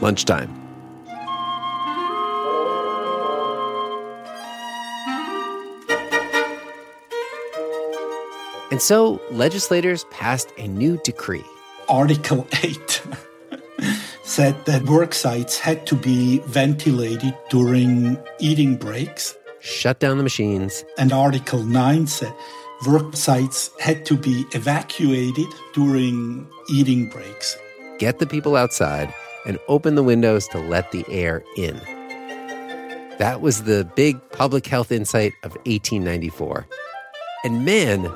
Lunchtime. 0.00 0.52
And 8.70 8.80
so 8.80 9.20
legislators 9.32 10.04
passed 10.12 10.52
a 10.56 10.68
new 10.68 11.00
decree. 11.02 11.44
Article 11.88 12.46
8 12.62 13.02
said 14.36 14.66
that 14.66 14.84
work 14.84 15.14
sites 15.14 15.58
had 15.58 15.86
to 15.86 15.94
be 15.94 16.40
ventilated 16.40 17.34
during 17.48 18.18
eating 18.38 18.76
breaks. 18.76 19.34
Shut 19.60 19.98
down 19.98 20.18
the 20.18 20.22
machines. 20.22 20.84
And 20.98 21.10
Article 21.10 21.62
9 21.62 22.06
said 22.06 22.34
work 22.86 23.16
sites 23.16 23.70
had 23.80 24.04
to 24.04 24.14
be 24.14 24.44
evacuated 24.52 25.46
during 25.72 26.46
eating 26.70 27.08
breaks. 27.08 27.56
Get 27.98 28.18
the 28.18 28.26
people 28.26 28.56
outside 28.56 29.10
and 29.46 29.58
open 29.68 29.94
the 29.94 30.02
windows 30.02 30.46
to 30.48 30.58
let 30.58 30.92
the 30.92 31.06
air 31.08 31.42
in. 31.56 31.78
That 33.16 33.40
was 33.40 33.62
the 33.62 33.90
big 33.96 34.20
public 34.32 34.66
health 34.66 34.92
insight 34.92 35.32
of 35.44 35.52
1894. 35.64 36.66
And 37.42 37.64
man, 37.64 38.12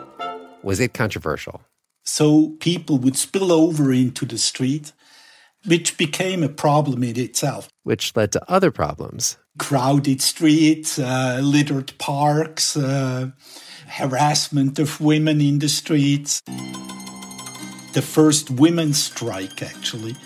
was 0.63 0.81
it 0.81 0.93
controversial. 0.93 1.63
So 2.05 2.51
people 2.61 2.99
would 2.99 3.17
spill 3.17 3.53
over 3.53 3.91
into 3.91 4.27
the 4.27 4.37
street, 4.37 4.93
which 5.67 5.97
became 5.99 6.43
a 6.43 6.49
problem 6.49 7.03
in 7.03 7.19
itself. 7.19 7.69
Which 7.83 8.15
led 8.17 8.33
to 8.33 8.51
other 8.51 8.71
problems. 8.71 9.37
Crowded 9.59 10.23
streets, 10.23 10.99
uh, 10.99 11.41
littered 11.43 11.93
parks, 11.99 12.77
uh, 12.77 13.31
harassment 13.87 14.79
of 14.79 15.01
women 15.01 15.41
in 15.41 15.59
the 15.59 15.69
streets. 15.69 16.41
The 17.93 18.03
first 18.03 18.51
women's 18.51 19.03
strike, 19.03 19.63
actually, 19.63 20.17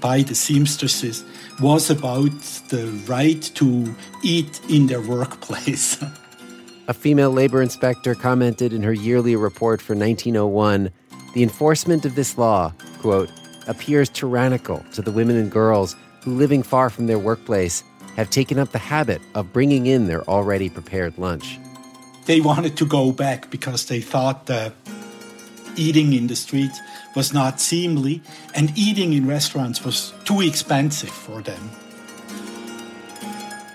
by 0.00 0.22
the 0.22 0.34
seamstresses 0.34 1.24
was 1.60 1.88
about 1.90 2.38
the 2.68 2.86
right 3.08 3.40
to 3.54 3.94
eat 4.22 4.60
in 4.68 4.86
their 4.86 5.00
workplace. 5.00 6.02
A 6.88 6.94
female 6.94 7.32
labor 7.32 7.62
inspector 7.62 8.14
commented 8.14 8.72
in 8.72 8.82
her 8.84 8.92
yearly 8.92 9.34
report 9.34 9.82
for 9.82 9.96
1901 9.96 10.90
the 11.34 11.42
enforcement 11.42 12.06
of 12.06 12.14
this 12.14 12.38
law, 12.38 12.72
quote, 13.00 13.30
appears 13.68 14.08
tyrannical 14.08 14.84
to 14.92 15.02
the 15.02 15.12
women 15.12 15.36
and 15.36 15.50
girls 15.50 15.96
who, 16.22 16.34
living 16.34 16.62
far 16.62 16.90
from 16.90 17.06
their 17.06 17.18
workplace, 17.18 17.82
have 18.16 18.30
taken 18.30 18.58
up 18.58 18.72
the 18.72 18.78
habit 18.78 19.20
of 19.34 19.52
bringing 19.52 19.86
in 19.86 20.06
their 20.06 20.22
already 20.28 20.68
prepared 20.68 21.16
lunch. 21.18 21.58
They 22.24 22.40
wanted 22.40 22.76
to 22.78 22.86
go 22.86 23.12
back 23.12 23.50
because 23.50 23.86
they 23.86 24.00
thought 24.00 24.46
that 24.46 24.72
eating 25.76 26.12
in 26.12 26.26
the 26.26 26.36
street 26.36 26.72
was 27.14 27.32
not 27.32 27.60
seemly 27.60 28.22
and 28.54 28.72
eating 28.76 29.12
in 29.12 29.26
restaurants 29.26 29.84
was 29.84 30.12
too 30.24 30.40
expensive 30.40 31.10
for 31.10 31.42
them. 31.42 31.70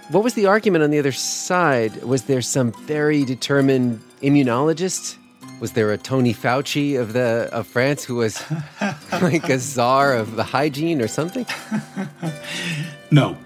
What 0.10 0.24
was 0.24 0.34
the 0.34 0.48
argument 0.48 0.84
on 0.84 0.90
the 0.90 1.00
other 1.00 1.14
side? 1.14 2.04
Was 2.04 2.24
there 2.24 2.42
some 2.42 2.74
very 2.86 3.24
determined 3.24 4.02
immunologist? 4.22 5.16
Was 5.62 5.74
there 5.74 5.92
a 5.92 5.98
Tony 5.98 6.34
Fauci 6.34 7.00
of 7.00 7.14
the 7.14 7.48
of 7.52 7.68
France 7.68 8.04
who 8.04 8.16
was 8.16 8.44
like 9.12 9.48
a 9.48 9.60
czar 9.60 10.16
of 10.16 10.36
the 10.36 10.44
hygiene 10.44 11.00
or 11.00 11.08
something? 11.08 11.46
no. 13.12 13.38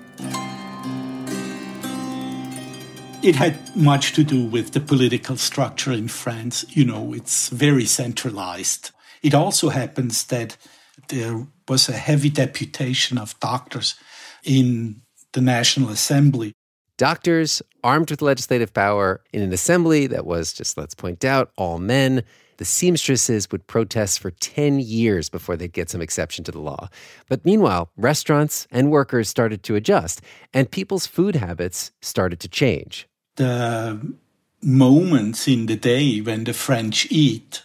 It 3.22 3.36
had 3.36 3.76
much 3.76 4.14
to 4.14 4.24
do 4.24 4.46
with 4.46 4.72
the 4.72 4.80
political 4.80 5.36
structure 5.36 5.92
in 5.92 6.08
France. 6.08 6.64
You 6.70 6.86
know, 6.86 7.12
it's 7.12 7.50
very 7.50 7.84
centralized. 7.84 8.92
It 9.22 9.34
also 9.34 9.68
happens 9.68 10.24
that 10.28 10.56
there 11.10 11.46
was 11.68 11.90
a 11.90 11.98
heavy 11.98 12.30
deputation 12.30 13.18
of 13.18 13.38
doctors 13.42 13.96
in 14.46 15.02
the 15.34 15.42
National 15.42 15.90
Assembly. 15.90 16.54
Doctors 16.98 17.62
armed 17.84 18.10
with 18.10 18.22
legislative 18.22 18.74
power 18.74 19.22
in 19.34 19.42
an 19.42 19.52
assembly 19.52 20.08
that 20.08 20.26
was, 20.26 20.54
just 20.54 20.78
let's 20.78 20.96
point 20.96 21.26
out, 21.26 21.52
all 21.58 21.78
men. 21.78 22.24
The 22.58 22.64
seamstresses 22.64 23.52
would 23.52 23.68
protest 23.68 24.20
for 24.20 24.32
10 24.32 24.80
years 24.80 25.28
before 25.28 25.58
they'd 25.58 25.74
get 25.74 25.90
some 25.90 26.02
exception 26.02 26.46
to 26.46 26.54
the 26.54 26.60
law. 26.60 26.88
But 27.28 27.44
meanwhile, 27.44 27.90
restaurants 27.98 28.66
and 28.72 28.92
workers 28.92 29.28
started 29.28 29.62
to 29.64 29.76
adjust, 29.76 30.22
and 30.54 30.72
people's 30.72 31.06
food 31.06 31.36
habits 31.36 31.92
started 32.02 32.40
to 32.40 32.48
change. 32.48 33.10
The 33.36 34.16
moments 34.62 35.50
in 35.50 35.66
the 35.66 35.76
day 35.76 36.22
when 36.22 36.46
the 36.46 36.54
French 36.54 37.08
eat 37.12 37.64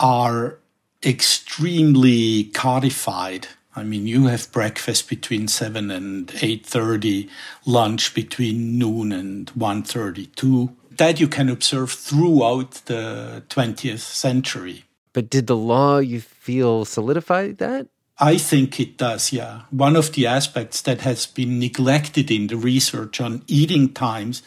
are 0.00 0.58
extremely 1.04 2.44
codified 2.44 3.46
I 3.76 3.82
mean, 3.82 4.06
you 4.06 4.26
have 4.26 4.52
breakfast 4.52 5.08
between 5.08 5.48
7 5.48 5.90
and 5.90 6.28
8.30, 6.28 7.28
lunch 7.66 8.14
between 8.14 8.78
noon 8.78 9.12
and 9.12 9.46
1.32. 9.52 10.74
That 10.96 11.18
you 11.18 11.26
can 11.26 11.48
observe 11.48 11.90
throughout 11.90 12.82
the 12.86 13.42
20th 13.48 13.98
century. 13.98 14.84
But 15.12 15.28
did 15.28 15.48
the 15.48 15.56
law, 15.56 15.98
you 15.98 16.20
feel, 16.20 16.84
solidify 16.84 17.52
that? 17.52 17.88
I 18.18 18.36
think 18.36 18.78
it 18.78 18.96
does, 18.96 19.32
yeah. 19.32 19.62
One 19.70 19.96
of 19.96 20.12
the 20.12 20.26
aspects 20.26 20.80
that 20.82 21.00
has 21.00 21.26
been 21.26 21.58
neglected 21.58 22.30
in 22.30 22.46
the 22.46 22.56
research 22.56 23.20
on 23.20 23.42
eating 23.48 23.92
times 23.92 24.42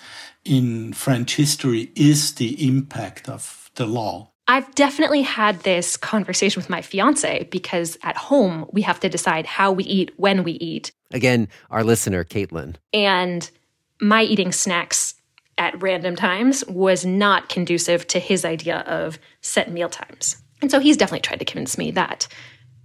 in 0.46 0.94
French 0.94 1.36
history 1.36 1.92
is 1.96 2.36
the 2.36 2.66
impact 2.66 3.28
of 3.28 3.70
the 3.76 3.86
law. 3.86 4.32
I've 4.48 4.74
definitely 4.76 5.24
had 5.24 5.60
this 5.62 5.98
conversation 5.98 6.60
with 6.62 6.70
my 6.70 6.82
fiance 6.82 7.48
because 7.52 7.98
at 8.04 8.16
home 8.16 8.68
we 8.72 8.82
have 8.84 9.00
to 9.02 9.10
decide 9.10 9.46
how 9.46 9.72
we 9.72 9.84
eat 9.84 10.14
when 10.18 10.44
we 10.44 10.54
eat. 10.54 10.92
Again, 11.12 11.50
our 11.70 11.84
listener, 11.84 12.24
Caitlin. 12.24 12.76
And 12.94 13.50
my 14.00 14.24
eating 14.24 14.52
snacks 14.52 15.16
at 15.58 15.82
random 15.82 16.16
times 16.16 16.64
was 16.68 17.06
not 17.06 17.50
conducive 17.50 18.08
to 18.08 18.20
his 18.20 18.46
idea 18.46 18.80
of 18.80 19.20
set 19.42 19.72
meal 19.72 19.90
times. 19.90 20.38
And 20.62 20.72
so 20.72 20.80
he's 20.80 20.98
definitely 20.98 21.22
tried 21.22 21.40
to 21.40 21.46
convince 21.46 21.78
me 21.78 21.92
that 21.92 22.28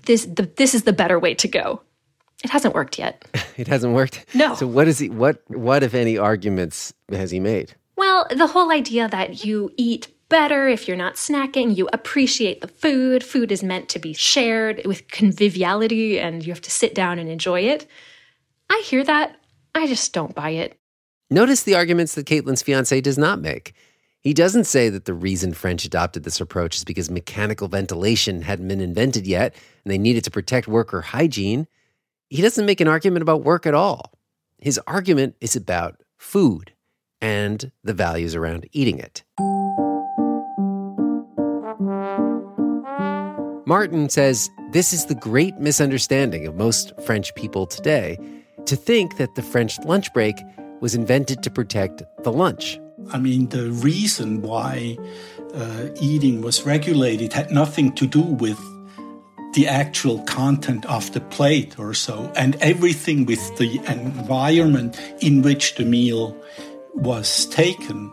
this 0.07 0.25
the, 0.25 0.51
this 0.57 0.75
is 0.75 0.83
the 0.83 0.93
better 0.93 1.19
way 1.19 1.35
to 1.35 1.49
go. 1.49 1.83
It 2.43 2.51
hasn't 2.51 2.75
worked 2.75 2.99
yet. 2.99 3.25
it 3.57 3.69
hasn't 3.69 3.95
worked? 3.95 4.25
No. 4.35 4.55
So 4.55 4.67
what 4.67 4.89
is 4.89 4.99
he 4.99 5.09
what 5.11 5.43
what 5.49 5.83
if 5.83 5.95
any 5.95 6.19
arguments 6.19 6.93
has 7.11 7.31
he 7.31 7.41
made? 7.41 7.75
Well, 7.97 8.27
the 8.31 8.49
whole 8.49 8.73
idea 8.73 9.09
that 9.09 9.45
you 9.45 9.71
eat 9.77 10.09
better 10.33 10.67
if 10.67 10.89
you're 10.89 10.97
not 10.97 11.17
snacking. 11.17 11.77
You 11.77 11.91
appreciate 11.93 12.63
the 12.63 12.69
food. 12.69 13.23
Food 13.23 13.53
is 13.53 13.63
meant 13.63 13.91
to 13.91 13.99
be 13.99 14.15
shared 14.15 14.81
with 14.87 15.07
conviviality 15.09 16.19
and 16.19 16.43
you 16.43 16.51
have 16.51 16.63
to 16.63 16.71
sit 16.71 16.95
down 16.95 17.19
and 17.19 17.29
enjoy 17.29 17.61
it. 17.61 17.87
I 18.71 18.83
hear 18.87 19.05
that, 19.05 19.37
I 19.75 19.87
just 19.87 20.15
don't 20.15 20.35
buy 20.35 20.51
it. 20.51 20.79
Notice 21.31 21.65
the 21.65 21.75
arguments 21.75 22.15
that 22.15 22.25
Caitlin's 22.25 22.63
fiance 22.63 22.99
does 23.03 23.19
not 23.19 23.43
make. 23.43 23.75
He 24.21 24.33
doesn't 24.33 24.65
say 24.65 24.89
that 24.89 25.05
the 25.05 25.13
reason 25.13 25.53
French 25.53 25.85
adopted 25.85 26.25
this 26.25 26.41
approach 26.41 26.77
is 26.77 26.85
because 26.85 27.11
mechanical 27.11 27.69
ventilation 27.69 28.41
hadn't 28.41 28.69
been 28.69 28.81
invented 28.81 29.27
yet 29.27 29.55
and 29.85 29.93
they 29.93 29.99
needed 29.99 30.25
to 30.25 30.31
protect 30.31 30.67
worker 30.67 31.03
hygiene. 31.03 31.69
He 32.31 32.41
doesn't 32.41 32.65
make 32.65 32.81
an 32.81 32.89
argument 32.89 33.21
about 33.21 33.45
work 33.45 33.67
at 33.67 33.75
all. 33.75 34.15
His 34.57 34.81
argument 34.87 35.37
is 35.43 35.57
about 35.57 36.01
food 36.17 36.73
and 37.21 37.71
the 37.85 37.93
values 37.93 38.35
around 38.35 38.67
eating 38.73 38.99
it. 38.99 39.25
Martin 43.65 44.09
says 44.09 44.51
this 44.73 44.93
is 44.93 45.07
the 45.07 45.15
great 45.15 45.57
misunderstanding 45.59 46.47
of 46.47 46.57
most 46.57 46.93
French 47.07 47.33
people 47.37 47.65
today 47.65 48.19
to 48.67 48.75
think 48.75 49.19
that 49.19 49.37
the 49.37 49.43
French 49.43 49.79
lunch 49.85 50.13
break 50.13 50.35
was 50.81 50.97
invented 50.97 51.45
to 51.45 51.51
protect 51.51 52.03
the 52.25 52.33
lunch. 52.33 52.81
I 53.13 53.19
mean, 53.19 53.49
the 53.51 53.71
reason 53.71 54.43
why 54.43 54.99
uh, 55.55 55.89
eating 56.01 56.43
was 56.43 56.67
regulated 56.67 57.33
had 57.33 57.53
nothing 57.53 57.93
to 57.95 58.07
do 58.07 58.23
with 58.23 58.59
the 59.55 59.69
actual 59.69 60.19
content 60.25 60.85
of 60.87 61.13
the 61.13 61.21
plate 61.21 61.79
or 61.79 61.95
so, 61.95 62.33
and 62.35 62.57
everything 62.57 63.27
with 63.27 63.57
the 63.59 63.79
environment 63.87 64.99
in 65.21 65.43
which 65.43 65.77
the 65.77 65.85
meal 65.85 66.37
was 66.95 67.47
taken. 67.47 68.13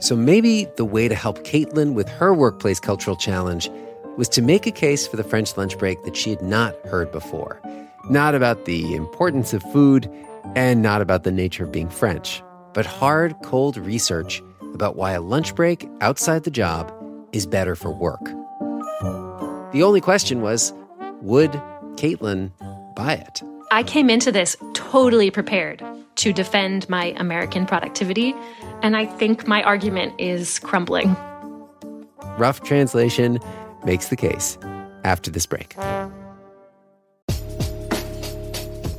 So 0.00 0.14
maybe 0.14 0.66
the 0.76 0.84
way 0.84 1.08
to 1.08 1.14
help 1.14 1.44
Caitlin 1.44 1.94
with 1.94 2.08
her 2.08 2.32
workplace 2.32 2.78
cultural 2.78 3.16
challenge 3.16 3.68
was 4.16 4.28
to 4.30 4.42
make 4.42 4.66
a 4.66 4.70
case 4.70 5.06
for 5.06 5.16
the 5.16 5.24
French 5.24 5.56
lunch 5.56 5.78
break 5.78 6.02
that 6.04 6.16
she 6.16 6.30
had 6.30 6.42
not 6.42 6.74
heard 6.86 7.10
before. 7.12 7.60
Not 8.08 8.34
about 8.34 8.64
the 8.64 8.94
importance 8.94 9.52
of 9.52 9.62
food 9.72 10.10
and 10.54 10.82
not 10.82 11.00
about 11.00 11.24
the 11.24 11.30
nature 11.30 11.64
of 11.64 11.72
being 11.72 11.88
French, 11.88 12.42
but 12.74 12.86
hard, 12.86 13.34
cold 13.42 13.76
research 13.76 14.42
about 14.74 14.96
why 14.96 15.12
a 15.12 15.20
lunch 15.20 15.54
break 15.54 15.88
outside 16.00 16.44
the 16.44 16.50
job 16.50 16.92
is 17.32 17.46
better 17.46 17.74
for 17.74 17.90
work. 17.90 18.24
The 19.72 19.82
only 19.82 20.00
question 20.00 20.40
was 20.40 20.72
would 21.22 21.50
Caitlin 21.96 22.52
buy 22.94 23.14
it? 23.14 23.42
I 23.70 23.82
came 23.82 24.08
into 24.08 24.32
this 24.32 24.56
totally 24.74 25.30
prepared 25.30 25.82
to 26.18 26.32
defend 26.32 26.88
my 26.88 27.14
American 27.16 27.64
productivity, 27.64 28.34
and 28.82 28.96
I 28.96 29.06
think 29.06 29.46
my 29.46 29.62
argument 29.62 30.14
is 30.20 30.58
crumbling. 30.58 31.16
Rough 32.36 32.62
translation 32.62 33.38
makes 33.84 34.08
the 34.08 34.16
case 34.16 34.58
after 35.04 35.30
this 35.30 35.46
break. 35.46 35.76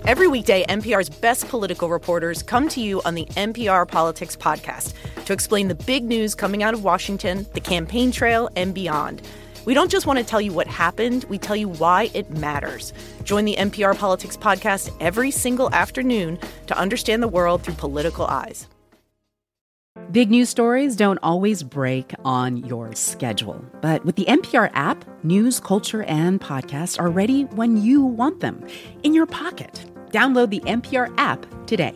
Every 0.05 0.27
weekday, 0.27 0.65
NPR's 0.65 1.09
best 1.09 1.47
political 1.49 1.89
reporters 1.89 2.41
come 2.41 2.67
to 2.69 2.81
you 2.81 3.01
on 3.03 3.13
the 3.13 3.25
NPR 3.25 3.88
Politics 3.88 4.35
Podcast 4.35 4.93
to 5.25 5.33
explain 5.33 5.67
the 5.67 5.75
big 5.75 6.03
news 6.05 6.33
coming 6.33 6.63
out 6.63 6.73
of 6.73 6.83
Washington, 6.83 7.45
the 7.53 7.59
campaign 7.59 8.11
trail, 8.11 8.49
and 8.55 8.73
beyond. 8.73 9.21
We 9.69 9.75
don't 9.75 9.91
just 9.91 10.07
want 10.07 10.17
to 10.17 10.25
tell 10.25 10.41
you 10.41 10.51
what 10.51 10.65
happened, 10.65 11.25
we 11.25 11.38
tell 11.38 11.55
you 11.55 11.67
why 11.67 12.09
it 12.15 12.31
matters. 12.31 12.91
Join 13.23 13.45
the 13.45 13.55
NPR 13.55 13.95
Politics 13.95 14.35
Podcast 14.35 14.91
every 14.99 15.29
single 15.29 15.71
afternoon 15.71 16.39
to 16.65 16.75
understand 16.75 17.21
the 17.21 17.27
world 17.27 17.61
through 17.61 17.75
political 17.75 18.25
eyes. 18.25 18.67
Big 20.11 20.31
news 20.31 20.49
stories 20.49 20.95
don't 20.95 21.19
always 21.21 21.61
break 21.61 22.15
on 22.25 22.57
your 22.65 22.95
schedule. 22.95 23.63
But 23.79 24.03
with 24.05 24.15
the 24.15 24.25
NPR 24.25 24.71
app, 24.73 25.05
news, 25.23 25.59
culture, 25.59 26.01
and 26.01 26.41
podcasts 26.41 26.99
are 26.99 27.11
ready 27.11 27.43
when 27.43 27.77
you 27.77 28.03
want 28.03 28.39
them 28.39 28.65
in 29.03 29.13
your 29.13 29.27
pocket. 29.27 29.85
Download 30.09 30.49
the 30.49 30.61
NPR 30.61 31.13
app 31.19 31.45
today. 31.67 31.93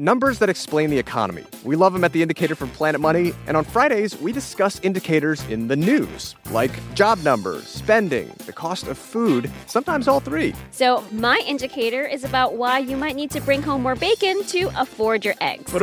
Numbers 0.00 0.38
that 0.38 0.48
explain 0.48 0.90
the 0.90 0.98
economy. 0.98 1.44
We 1.64 1.74
love 1.74 1.92
them 1.92 2.04
at 2.04 2.12
The 2.12 2.22
Indicator 2.22 2.54
from 2.54 2.70
Planet 2.70 3.00
Money. 3.00 3.32
And 3.48 3.56
on 3.56 3.64
Fridays, 3.64 4.16
we 4.20 4.30
discuss 4.30 4.78
indicators 4.84 5.44
in 5.48 5.66
the 5.66 5.74
news, 5.74 6.36
like 6.52 6.70
job 6.94 7.18
numbers, 7.24 7.66
spending, 7.66 8.32
the 8.46 8.52
cost 8.52 8.86
of 8.86 8.96
food, 8.96 9.50
sometimes 9.66 10.06
all 10.06 10.20
three. 10.20 10.54
So, 10.70 11.02
my 11.10 11.42
indicator 11.48 12.06
is 12.06 12.22
about 12.22 12.54
why 12.54 12.78
you 12.78 12.96
might 12.96 13.16
need 13.16 13.32
to 13.32 13.40
bring 13.40 13.60
home 13.60 13.82
more 13.82 13.96
bacon 13.96 14.44
to 14.44 14.70
afford 14.80 15.24
your 15.24 15.34
eggs. 15.40 15.74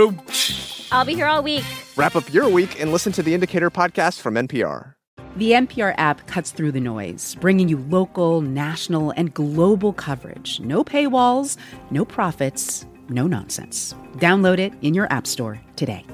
I'll 0.93 1.03
be 1.03 1.15
here 1.15 1.27
all 1.27 1.43
week. 1.43 1.65
Wrap 1.97 2.15
up 2.15 2.33
your 2.33 2.47
week 2.47 2.79
and 2.79 2.93
listen 2.93 3.11
to 3.11 3.21
The 3.21 3.33
Indicator 3.33 3.69
podcast 3.69 4.21
from 4.21 4.35
NPR. 4.35 4.93
The 5.35 5.51
NPR 5.51 5.93
app 5.97 6.25
cuts 6.27 6.51
through 6.51 6.71
the 6.71 6.79
noise, 6.79 7.35
bringing 7.41 7.67
you 7.67 7.79
local, 7.89 8.39
national, 8.39 9.11
and 9.11 9.33
global 9.33 9.91
coverage. 9.91 10.61
No 10.61 10.85
paywalls, 10.85 11.57
no 11.91 12.05
profits, 12.05 12.85
no 13.09 13.27
nonsense. 13.27 13.93
Download 14.17 14.59
it 14.59 14.73
in 14.81 14.93
your 14.93 15.11
App 15.11 15.27
Store 15.27 15.59
today. 15.75 16.05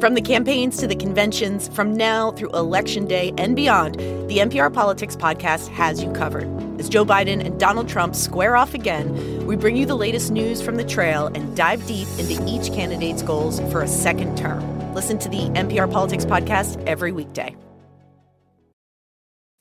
From 0.00 0.14
the 0.14 0.22
campaigns 0.22 0.76
to 0.76 0.86
the 0.86 0.94
conventions, 0.94 1.66
from 1.74 1.96
now 1.96 2.30
through 2.30 2.50
Election 2.50 3.06
Day 3.06 3.32
and 3.36 3.56
beyond, 3.56 3.96
the 3.96 4.38
NPR 4.38 4.72
Politics 4.72 5.16
Podcast 5.16 5.66
has 5.70 6.00
you 6.00 6.12
covered. 6.12 6.48
As 6.78 6.88
Joe 6.88 7.04
Biden 7.04 7.44
and 7.44 7.58
Donald 7.58 7.88
Trump 7.88 8.14
square 8.14 8.54
off 8.54 8.74
again, 8.74 9.44
we 9.44 9.56
bring 9.56 9.76
you 9.76 9.86
the 9.86 9.96
latest 9.96 10.30
news 10.30 10.62
from 10.62 10.76
the 10.76 10.84
trail 10.84 11.26
and 11.34 11.56
dive 11.56 11.84
deep 11.88 12.06
into 12.16 12.40
each 12.46 12.72
candidate's 12.72 13.22
goals 13.22 13.58
for 13.72 13.82
a 13.82 13.88
second 13.88 14.38
term. 14.38 14.94
Listen 14.94 15.18
to 15.18 15.28
the 15.28 15.50
NPR 15.50 15.90
Politics 15.90 16.24
Podcast 16.24 16.80
every 16.86 17.10
weekday. 17.10 17.56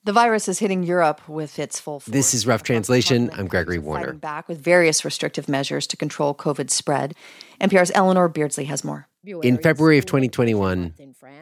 The 0.07 0.13
virus 0.13 0.47
is 0.47 0.59
hitting 0.59 0.83
Europe 0.83 1.27
with 1.27 1.59
its 1.59 1.81
full 1.81 1.99
force. 1.99 2.13
This 2.13 2.33
is 2.33 2.47
Rough 2.47 2.63
Translation. 2.63 3.29
I'm 3.33 3.45
Gregory 3.45 3.77
Warner. 3.77 4.13
Back 4.13 4.47
with 4.47 4.57
various 4.57 5.03
restrictive 5.03 5.49
measures 5.49 5.85
to 5.87 5.97
control 5.97 6.33
COVID 6.33 6.69
spread. 6.69 7.13
NPR's 7.59 7.91
Eleanor 7.93 8.29
Beardsley 8.29 8.63
has 8.63 8.85
more. 8.85 9.09
In 9.25 9.57
February 9.57 9.97
of 9.97 10.05
2021, 10.05 10.93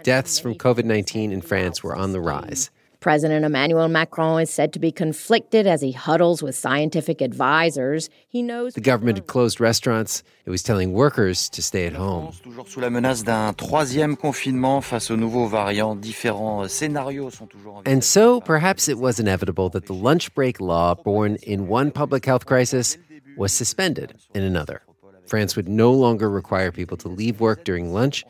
deaths 0.02 0.40
from 0.40 0.56
COVID 0.56 0.84
19 0.84 1.32
in 1.32 1.42
France 1.42 1.84
were 1.84 1.96
on 1.96 2.12
the 2.12 2.20
rise. 2.20 2.72
President 3.00 3.46
Emmanuel 3.46 3.88
Macron 3.88 4.42
is 4.42 4.50
said 4.50 4.74
to 4.74 4.80
be 4.80 4.92
conflicted 4.92 5.68
as 5.68 5.82
he 5.82 5.92
huddles 5.92 6.42
with 6.42 6.56
scientific 6.56 7.22
advisors. 7.22 8.10
He 8.28 8.42
knows 8.42 8.74
the 8.74 8.82
government 8.82 9.18
had 9.18 9.28
closed 9.28 9.60
restaurants. 9.60 10.24
It 10.46 10.50
was 10.50 10.64
telling 10.64 10.94
workers 10.94 11.50
to 11.50 11.62
stay 11.62 11.86
at 11.86 11.94
home. 11.94 12.32
Toujours 12.44 12.68
sous 12.68 12.82
la 12.82 12.90
menace 12.90 13.24
d'un 13.24 13.54
troisième 13.54 14.16
confinement 14.16 14.82
face 14.84 15.10
aux 15.12 15.18
nouveaux 15.18 15.48
variants, 15.48 15.96
différents 15.96 16.68
scénarios 16.68 17.32
sont 17.32 17.48
toujours 17.48 17.82
And 17.86 18.04
so, 18.04 18.42
perhaps 18.42 18.88
it 18.88 18.98
was 18.98 19.20
inevitable 19.20 19.70
that 19.70 19.86
the 19.88 19.94
lunch 19.94 20.34
break 20.34 20.60
law, 20.60 20.96
born 20.96 21.38
in 21.44 21.68
one 21.68 21.92
public 21.92 22.26
health 22.26 22.46
crisis, 22.46 22.98
was 23.38 23.52
suspended 23.52 24.14
in 24.34 24.44
another. 24.44 24.82
France 25.28 25.56
would 25.56 25.68
no 25.68 25.92
longer 25.92 26.30
require 26.30 26.72
people 26.72 26.98
to 26.98 27.08
leave 27.08 27.40
work 27.40 27.64
during 27.64 27.94
lunch. 27.94 28.24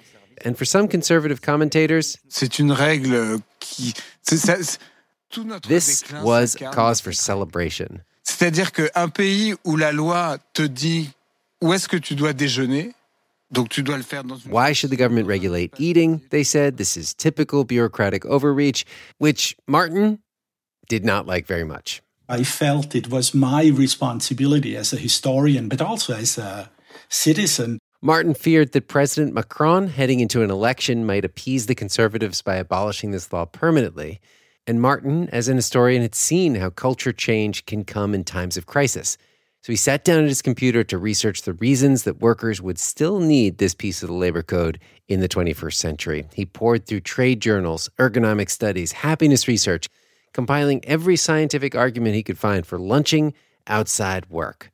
And 0.43 0.55
for 0.55 0.65
some 0.65 0.87
conservative 0.87 1.41
commentators, 1.41 2.17
c'est 2.29 2.59
une 2.59 2.71
règle 2.71 3.39
qui. 3.59 3.93
This 5.67 6.03
was 6.23 6.55
cause 6.71 7.01
for 7.01 7.13
celebration. 7.13 8.01
C'est-à-dire 8.23 8.71
qu'un 8.71 9.09
pays 9.09 9.53
où 9.63 9.77
la 9.77 9.91
loi 9.91 10.37
te 10.53 10.63
dit 10.63 11.09
où 11.61 11.73
est-ce 11.73 11.87
que 11.87 11.97
tu 11.97 12.15
dois 12.15 12.33
déjeuner, 12.33 12.93
donc 13.51 13.69
tu 13.69 13.83
dois 13.83 13.97
le 13.97 14.03
faire 14.03 14.23
dans 14.23 14.37
une... 14.37 14.51
Why 14.51 14.73
should 14.73 14.91
the 14.91 14.97
government 14.97 15.27
regulate 15.27 15.71
eating? 15.79 16.21
They 16.29 16.43
said 16.43 16.77
this 16.77 16.97
is 16.97 17.13
typical 17.13 17.63
bureaucratic 17.63 18.25
overreach, 18.25 18.85
which 19.19 19.55
Martin 19.67 20.19
did 20.89 21.05
not 21.05 21.27
like 21.27 21.47
very 21.47 21.65
much. 21.65 22.01
I 22.27 22.43
felt 22.43 22.95
it 22.95 23.09
was 23.09 23.33
my 23.33 23.67
responsibility 23.67 24.75
as 24.75 24.93
a 24.93 24.97
historian, 24.97 25.69
but 25.69 25.81
also 25.81 26.13
as 26.13 26.37
a 26.37 26.69
citizen. 27.09 27.77
Martin 28.05 28.35
feared 28.35 28.71
that 28.73 28.87
President 28.87 29.33
Macron 29.33 29.87
heading 29.87 30.19
into 30.19 30.43
an 30.43 30.51
election 30.51 31.07
might 31.07 31.25
appease 31.25 31.65
the 31.65 31.73
conservatives 31.73 32.39
by 32.39 32.55
abolishing 32.57 33.09
this 33.09 33.33
law 33.33 33.45
permanently. 33.45 34.21
And 34.67 34.79
Martin, 34.79 35.27
as 35.31 35.47
an 35.47 35.55
historian, 35.55 36.03
had 36.03 36.13
seen 36.13 36.53
how 36.53 36.69
culture 36.69 37.11
change 37.11 37.65
can 37.65 37.83
come 37.83 38.13
in 38.13 38.23
times 38.23 38.57
of 38.57 38.67
crisis. 38.67 39.17
So 39.63 39.73
he 39.73 39.75
sat 39.75 40.05
down 40.05 40.21
at 40.21 40.29
his 40.29 40.43
computer 40.43 40.83
to 40.83 40.99
research 40.99 41.41
the 41.41 41.53
reasons 41.53 42.03
that 42.03 42.21
workers 42.21 42.61
would 42.61 42.77
still 42.77 43.19
need 43.19 43.57
this 43.57 43.73
piece 43.73 44.03
of 44.03 44.09
the 44.09 44.13
labor 44.13 44.43
code 44.43 44.79
in 45.07 45.19
the 45.19 45.27
21st 45.27 45.73
century. 45.73 46.27
He 46.31 46.45
poured 46.45 46.85
through 46.85 46.99
trade 46.99 47.39
journals, 47.39 47.89
ergonomic 47.97 48.51
studies, 48.51 48.91
happiness 48.91 49.47
research, 49.47 49.89
compiling 50.31 50.85
every 50.85 51.15
scientific 51.15 51.73
argument 51.73 52.13
he 52.13 52.21
could 52.21 52.37
find 52.37 52.67
for 52.67 52.77
lunching 52.77 53.33
outside 53.65 54.29
work. 54.29 54.71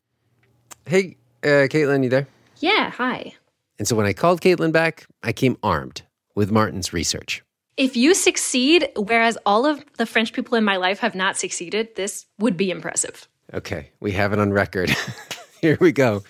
Hey, 0.85 1.15
uh, 1.45 1.71
Caitlin, 1.71 2.03
you 2.03 2.09
there? 2.09 2.27
Yeah, 2.61 2.91
hi. 2.91 3.33
And 3.79 3.87
so 3.87 3.95
when 3.95 4.05
I 4.05 4.13
called 4.13 4.41
Caitlin 4.41 4.71
back, 4.71 5.07
I 5.23 5.33
came 5.33 5.57
armed 5.63 6.03
with 6.35 6.51
Martin's 6.51 6.93
research. 6.93 7.43
If 7.75 7.95
you 7.97 8.13
succeed, 8.13 8.87
whereas 8.95 9.37
all 9.45 9.65
of 9.65 9.83
the 9.97 10.05
French 10.05 10.33
people 10.33 10.55
in 10.55 10.63
my 10.63 10.77
life 10.77 10.99
have 10.99 11.15
not 11.15 11.37
succeeded, 11.37 11.95
this 11.95 12.27
would 12.37 12.55
be 12.55 12.69
impressive. 12.69 13.27
Okay, 13.53 13.89
we 13.99 14.11
have 14.11 14.33
it 14.33 14.39
on 14.39 14.53
record. 14.53 14.95
Here 15.61 15.77
we 15.81 15.91
go. 15.91 16.23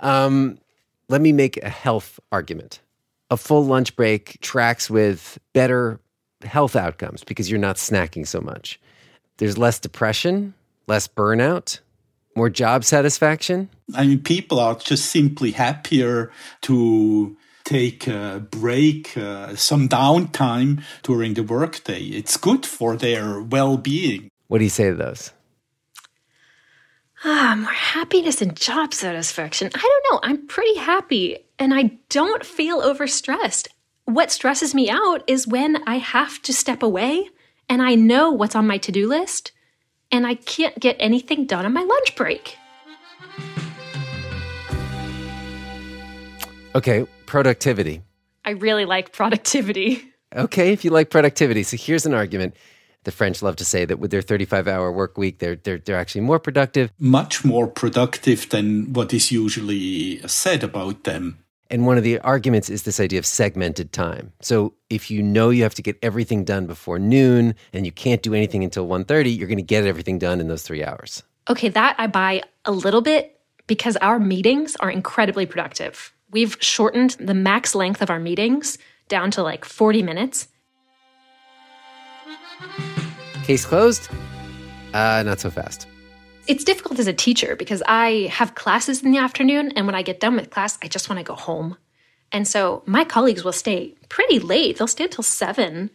Um, 0.00 0.58
let 1.08 1.22
me 1.22 1.32
make 1.32 1.56
a 1.62 1.70
health 1.70 2.20
argument. 2.30 2.80
A 3.30 3.36
full 3.36 3.64
lunch 3.64 3.96
break 3.96 4.38
tracks 4.40 4.90
with 4.90 5.38
better 5.54 6.00
health 6.42 6.76
outcomes 6.76 7.24
because 7.24 7.50
you're 7.50 7.58
not 7.58 7.76
snacking 7.76 8.26
so 8.26 8.40
much. 8.40 8.78
There's 9.38 9.56
less 9.56 9.78
depression, 9.78 10.54
less 10.86 11.08
burnout, 11.08 11.80
more 12.38 12.48
job 12.48 12.84
satisfaction. 12.84 13.68
I 13.94 14.06
mean, 14.06 14.22
people 14.22 14.58
are 14.60 14.76
just 14.76 15.06
simply 15.10 15.50
happier 15.50 16.30
to 16.62 17.36
take 17.64 18.06
a 18.06 18.46
break, 18.50 19.16
uh, 19.18 19.54
some 19.56 19.88
downtime 19.88 20.82
during 21.02 21.34
the 21.34 21.42
workday. 21.42 22.02
It's 22.20 22.36
good 22.38 22.64
for 22.64 22.96
their 22.96 23.42
well 23.42 23.76
being. 23.76 24.30
What 24.46 24.58
do 24.58 24.64
you 24.64 24.70
say 24.70 24.88
to 24.88 24.96
those? 24.96 25.32
Ah, 27.24 27.56
more 27.58 27.72
happiness 27.72 28.40
and 28.40 28.56
job 28.56 28.94
satisfaction. 28.94 29.70
I 29.74 29.80
don't 29.80 30.04
know. 30.08 30.20
I'm 30.22 30.46
pretty 30.46 30.78
happy 30.78 31.38
and 31.58 31.74
I 31.74 31.98
don't 32.08 32.44
feel 32.44 32.80
overstressed. 32.80 33.68
What 34.04 34.30
stresses 34.30 34.74
me 34.74 34.88
out 34.88 35.22
is 35.26 35.46
when 35.46 35.82
I 35.86 35.98
have 35.98 36.40
to 36.42 36.52
step 36.52 36.82
away 36.82 37.28
and 37.68 37.82
I 37.82 37.96
know 37.96 38.30
what's 38.30 38.54
on 38.54 38.66
my 38.66 38.78
to 38.78 38.92
do 38.92 39.08
list 39.08 39.52
and 40.10 40.26
I 40.26 40.34
can't 40.34 40.78
get 40.78 40.96
anything 40.98 41.46
done 41.46 41.64
on 41.64 41.72
my 41.72 41.82
lunch 41.82 42.16
break. 42.16 42.56
Okay, 46.74 47.06
productivity. 47.26 48.02
I 48.44 48.50
really 48.50 48.84
like 48.84 49.12
productivity. 49.12 50.02
Okay, 50.34 50.72
if 50.72 50.84
you 50.84 50.90
like 50.90 51.10
productivity. 51.10 51.62
So 51.62 51.76
here's 51.76 52.06
an 52.06 52.14
argument. 52.14 52.54
The 53.04 53.12
French 53.12 53.42
love 53.42 53.56
to 53.56 53.64
say 53.64 53.84
that 53.86 53.98
with 53.98 54.10
their 54.10 54.20
35 54.20 54.68
hour 54.68 54.92
work 54.92 55.16
week, 55.16 55.38
they're, 55.38 55.56
they're, 55.56 55.78
they're 55.78 55.96
actually 55.96 56.20
more 56.20 56.38
productive. 56.38 56.92
Much 56.98 57.44
more 57.44 57.66
productive 57.66 58.48
than 58.50 58.92
what 58.92 59.14
is 59.14 59.32
usually 59.32 60.20
said 60.28 60.62
about 60.62 61.04
them. 61.04 61.38
And 61.70 61.86
one 61.86 61.98
of 61.98 62.04
the 62.04 62.18
arguments 62.20 62.70
is 62.70 62.84
this 62.84 62.98
idea 62.98 63.18
of 63.18 63.26
segmented 63.26 63.92
time. 63.92 64.32
So 64.40 64.74
if 64.88 65.10
you 65.10 65.22
know 65.22 65.50
you 65.50 65.62
have 65.64 65.74
to 65.74 65.82
get 65.82 65.98
everything 66.02 66.44
done 66.44 66.66
before 66.66 66.98
noon 66.98 67.54
and 67.74 67.84
you 67.84 67.92
can't 67.92 68.22
do 68.22 68.34
anything 68.34 68.64
until 68.64 68.86
1.30, 68.88 69.36
you're 69.36 69.48
going 69.48 69.58
to 69.58 69.62
get 69.62 69.86
everything 69.86 70.18
done 70.18 70.40
in 70.40 70.48
those 70.48 70.62
three 70.62 70.82
hours. 70.82 71.22
Okay, 71.50 71.68
that 71.68 71.94
I 71.98 72.06
buy 72.06 72.42
a 72.64 72.72
little 72.72 73.02
bit 73.02 73.38
because 73.66 73.96
our 73.98 74.18
meetings 74.18 74.76
are 74.76 74.90
incredibly 74.90 75.44
productive. 75.44 76.12
We've 76.30 76.56
shortened 76.60 77.16
the 77.20 77.34
max 77.34 77.74
length 77.74 78.00
of 78.00 78.08
our 78.08 78.18
meetings 78.18 78.78
down 79.08 79.30
to 79.32 79.42
like 79.42 79.64
40 79.64 80.02
minutes. 80.02 80.48
Case 83.44 83.64
closed? 83.64 84.08
Uh, 84.94 85.22
not 85.24 85.40
so 85.40 85.50
fast. 85.50 85.86
It's 86.48 86.64
difficult 86.64 86.98
as 86.98 87.06
a 87.06 87.12
teacher 87.12 87.56
because 87.56 87.82
I 87.86 88.30
have 88.32 88.54
classes 88.54 89.02
in 89.02 89.10
the 89.10 89.18
afternoon, 89.18 89.70
and 89.76 89.84
when 89.84 89.94
I 89.94 90.00
get 90.00 90.18
done 90.18 90.34
with 90.34 90.48
class, 90.48 90.78
I 90.82 90.88
just 90.88 91.10
want 91.10 91.18
to 91.18 91.22
go 91.22 91.34
home. 91.34 91.76
And 92.32 92.48
so 92.48 92.82
my 92.86 93.04
colleagues 93.04 93.44
will 93.44 93.52
stay 93.52 93.94
pretty 94.08 94.38
late. 94.38 94.78
They'll 94.78 94.86
stay 94.86 95.04
until 95.04 95.22
seven 95.24 95.90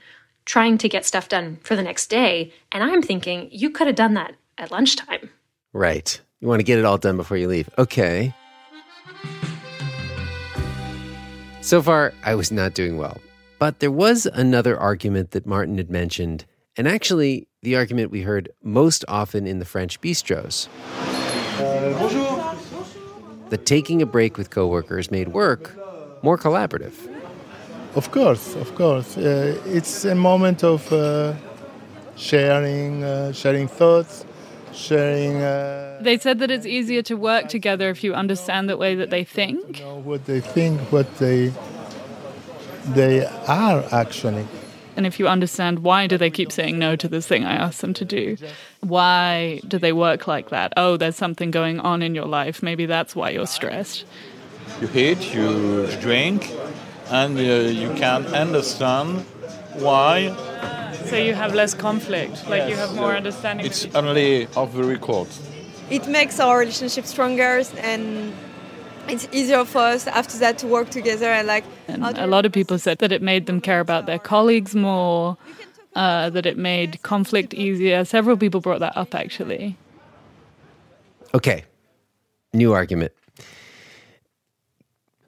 trying 0.46 0.78
to 0.78 0.88
get 0.88 1.08
stuff 1.08 1.28
done 1.28 1.58
for 1.64 1.76
the 1.76 1.82
next 1.82 2.08
day. 2.08 2.54
And 2.72 2.84
I'm 2.84 3.02
thinking, 3.02 3.50
you 3.52 3.72
could 3.72 3.88
have 3.88 3.96
done 3.96 4.14
that 4.14 4.36
at 4.60 4.70
lunchtime. 4.70 5.32
Right. 5.74 6.22
You 6.40 6.48
want 6.48 6.60
to 6.60 6.64
get 6.64 6.78
it 6.78 6.86
all 6.86 7.00
done 7.00 7.18
before 7.18 7.38
you 7.38 7.48
leave. 7.48 7.68
Okay. 7.80 8.32
So 11.62 11.82
far, 11.82 12.14
I 12.24 12.36
was 12.36 12.52
not 12.52 12.76
doing 12.76 12.98
well. 12.98 13.20
But 13.58 13.80
there 13.80 13.90
was 13.90 14.28
another 14.28 14.80
argument 14.80 15.32
that 15.32 15.48
Martin 15.48 15.78
had 15.78 15.90
mentioned, 15.90 16.46
and 16.78 16.88
actually 16.88 17.48
the 17.62 17.76
argument 17.76 18.12
we 18.12 18.22
heard 18.22 18.50
most 18.64 19.06
often 19.08 19.48
in 19.48 19.60
the 19.60 19.66
French 19.66 20.02
bistros. 20.02 20.68
Uh, 21.60 22.00
bonjour. 22.00 22.56
That 23.50 23.66
taking 23.66 24.02
a 24.02 24.06
break 24.06 24.38
with 24.38 24.50
coworkers 24.50 25.12
made 25.12 25.30
work 25.30 25.76
more 26.24 26.38
collaborative. 26.38 26.94
Of 27.96 28.10
course, 28.12 28.56
of 28.56 28.74
course. 28.74 29.18
Uh, 29.18 29.62
it's 29.66 30.06
a 30.06 30.16
moment 30.16 30.64
of 30.64 30.92
uh, 30.92 31.34
sharing, 32.16 33.04
uh, 33.04 33.32
sharing 33.34 33.68
thoughts, 33.68 34.26
sharing. 34.74 35.42
Uh, 35.42 36.00
they 36.02 36.18
said 36.18 36.40
that 36.40 36.50
it's 36.50 36.66
easier 36.66 37.04
to 37.04 37.16
work 37.16 37.48
together 37.50 37.90
if 37.90 38.04
you 38.04 38.16
understand 38.16 38.68
the 38.68 38.78
way 38.78 38.96
that 38.96 39.12
they 39.12 39.24
think. 39.24 39.80
Know 39.80 40.00
what 40.00 40.26
they 40.26 40.42
think, 40.42 40.80
what 40.92 41.18
they 41.18 41.54
they 42.96 43.26
are 43.48 43.84
actually. 43.92 44.48
And 44.96 45.06
if 45.06 45.20
you 45.20 45.28
understand 45.28 45.80
why 45.80 46.08
do 46.08 46.18
they 46.18 46.30
keep 46.30 46.52
saying 46.52 46.78
no 46.78 46.96
to 46.96 47.08
this 47.08 47.28
thing 47.28 47.44
I 47.44 47.54
asked 47.54 47.82
them 47.82 47.94
to 47.96 48.06
do? 48.06 48.38
Why 48.82 49.62
do 49.68 49.78
they 49.78 49.94
work 49.94 50.28
like 50.28 50.50
that? 50.50 50.74
Oh, 50.78 50.98
there's 50.98 51.16
something 51.16 51.52
going 51.52 51.80
on 51.80 52.02
in 52.02 52.16
your 52.16 52.26
life. 52.26 52.62
Maybe 52.62 52.86
that's 52.86 53.16
why 53.16 53.32
you're 53.32 53.48
stressed. 53.48 54.06
You 54.82 54.90
eat, 54.94 55.34
you 55.34 55.88
drink, 56.02 56.52
and 57.10 57.38
uh, 57.38 57.42
you 57.42 57.94
can't 57.96 58.28
understand 58.28 59.26
why. 59.74 60.36
So 61.06 61.18
you 61.18 61.34
have 61.34 61.54
less 61.54 61.74
conflict, 61.74 62.48
like 62.50 62.62
yes, 62.62 62.70
you 62.70 62.76
have 62.76 62.96
more 62.96 63.16
understanding. 63.16 63.66
It's 63.66 63.86
only 63.94 64.48
off 64.56 64.74
the 64.74 64.84
record. 64.84 65.28
It 65.90 66.08
makes 66.08 66.40
our 66.40 66.60
relationship 66.60 67.06
stronger 67.06 67.62
and 67.78 68.34
it's 69.08 69.28
easier 69.32 69.66
for 69.66 69.80
us 69.80 70.08
after 70.08 70.38
that 70.40 70.58
to 70.60 70.68
work 70.68 70.90
together 70.90 71.26
and 71.26 71.48
like 71.48 71.64
and 71.88 72.04
a 72.04 72.28
lot 72.28 72.46
of 72.46 72.52
people 72.52 72.80
said 72.80 73.00
that 73.00 73.12
it 73.12 73.22
made 73.22 73.46
them 73.46 73.60
care 73.62 73.80
about 73.80 74.06
their 74.06 74.20
colleagues 74.20 74.76
more 74.76 75.38
uh, 75.96 76.30
that 76.32 76.46
it 76.46 76.58
made 76.58 77.02
conflict 77.04 77.54
easier. 77.54 78.04
Several 78.06 78.38
people 78.38 78.62
brought 78.62 78.80
that 78.80 78.98
up 78.98 79.14
actually. 79.14 79.78
Okay. 81.34 81.64
New 82.54 82.74
argument. 82.74 83.12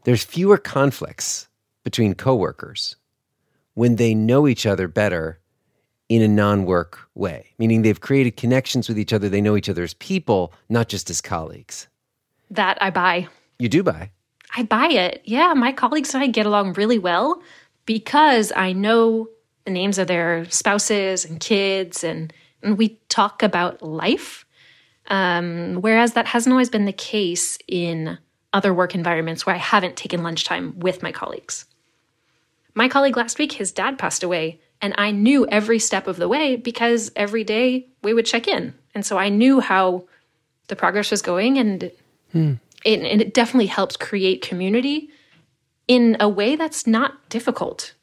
There's 0.04 0.24
fewer 0.24 0.58
conflicts 0.58 1.48
between 1.84 2.14
coworkers 2.14 2.96
when 3.74 3.96
they 3.96 4.14
know 4.14 4.48
each 4.48 4.66
other 4.66 4.88
better 4.88 5.40
in 6.08 6.22
a 6.22 6.28
non-work 6.28 7.00
way 7.16 7.48
meaning 7.58 7.82
they've 7.82 8.02
created 8.02 8.38
connections 8.38 8.88
with 8.88 9.00
each 9.00 9.14
other. 9.14 9.28
They 9.28 9.42
know 9.42 9.58
each 9.58 9.70
other 9.70 9.84
as 9.84 9.96
people 9.96 10.54
not 10.70 10.88
just 10.88 11.10
as 11.10 11.22
colleagues. 11.22 11.88
That 12.52 12.78
i 12.82 12.92
buy 12.92 13.28
you 13.60 13.70
do 13.70 13.84
buy. 13.84 14.12
I 14.56 14.64
buy 14.64 14.88
it. 14.88 15.22
Yeah, 15.26 15.54
my 15.54 15.72
colleagues 15.72 16.14
and 16.14 16.24
I 16.24 16.28
get 16.28 16.46
along 16.46 16.74
really 16.74 17.00
well 17.00 17.42
because 17.86 18.52
I 18.56 18.74
know 18.74 19.28
the 19.66 19.72
names 19.72 19.98
of 19.98 20.08
their 20.08 20.46
spouses 20.50 21.26
and 21.26 21.40
kids, 21.40 22.04
and, 22.04 22.32
and 22.62 22.78
we 22.78 23.00
talk 23.10 23.44
about 23.44 23.82
life. 23.82 24.46
Um, 25.08 25.76
whereas 25.82 26.14
that 26.14 26.28
hasn't 26.28 26.52
always 26.54 26.70
been 26.70 26.86
the 26.86 26.94
case 26.94 27.58
in 27.68 28.18
other 28.54 28.74
work 28.74 28.96
environments 28.96 29.46
where 29.46 29.56
I 29.56 29.60
haven't 29.60 29.98
taken 29.98 30.24
lunchtime 30.24 30.80
with 30.80 31.04
my 31.04 31.12
colleagues. 31.12 31.66
My 32.74 32.88
colleague 32.88 33.18
last 33.18 33.38
week, 33.38 33.54
his 33.54 33.72
dad 33.72 33.98
passed 33.98 34.24
away, 34.24 34.60
and 34.82 34.94
I 34.98 35.12
knew 35.12 35.48
every 35.48 35.80
step 35.80 36.08
of 36.08 36.18
the 36.18 36.28
way 36.28 36.56
because 36.56 37.12
every 37.16 37.44
day 37.44 37.88
we 38.04 38.14
would 38.14 38.26
check 38.26 38.48
in. 38.48 38.74
And 38.94 39.06
so 39.06 39.18
I 39.18 39.30
knew 39.30 39.60
how 39.60 40.06
the 40.68 40.76
progress 40.76 41.12
was 41.12 41.22
going, 41.22 41.58
and 41.58 41.92
hmm 42.32 42.54
it, 42.86 43.02
and 43.02 43.22
it 43.22 43.34
definitely 43.34 43.66
helps 43.66 43.98
create 43.98 44.42
community 44.42 45.10
in 45.88 46.16
a 46.20 46.30
way 46.30 46.56
that's 46.56 46.88
not 46.88 47.30
difficult. 47.30 47.94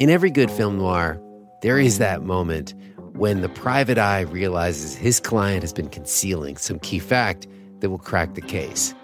In 0.00 0.10
every 0.10 0.30
good 0.30 0.50
film 0.50 0.78
noir, 0.78 1.20
there 1.62 1.78
is 1.78 1.98
that 1.98 2.22
moment 2.22 2.74
when 3.14 3.42
the 3.42 3.48
private 3.48 3.96
eye 3.96 4.20
realizes 4.20 4.94
his 4.94 5.20
client 5.20 5.62
has 5.62 5.72
been 5.72 5.88
concealing 5.88 6.56
some 6.56 6.78
key 6.80 6.98
fact 6.98 7.46
that 7.80 7.90
will 7.90 7.98
crack 7.98 8.34
the 8.34 8.40
case. 8.40 8.94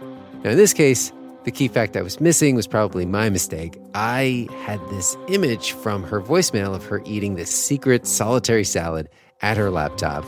Now, 0.42 0.50
in 0.50 0.56
this 0.56 0.72
case, 0.72 1.12
the 1.44 1.50
key 1.50 1.68
fact 1.68 1.96
I 1.96 2.02
was 2.02 2.20
missing 2.20 2.54
was 2.54 2.66
probably 2.66 3.06
my 3.06 3.30
mistake. 3.30 3.78
I 3.94 4.48
had 4.64 4.80
this 4.90 5.16
image 5.28 5.72
from 5.72 6.02
her 6.02 6.20
voicemail 6.20 6.74
of 6.74 6.84
her 6.86 7.00
eating 7.06 7.36
this 7.36 7.50
secret 7.50 8.06
solitary 8.06 8.64
salad 8.64 9.08
at 9.42 9.56
her 9.56 9.70
laptop. 9.70 10.24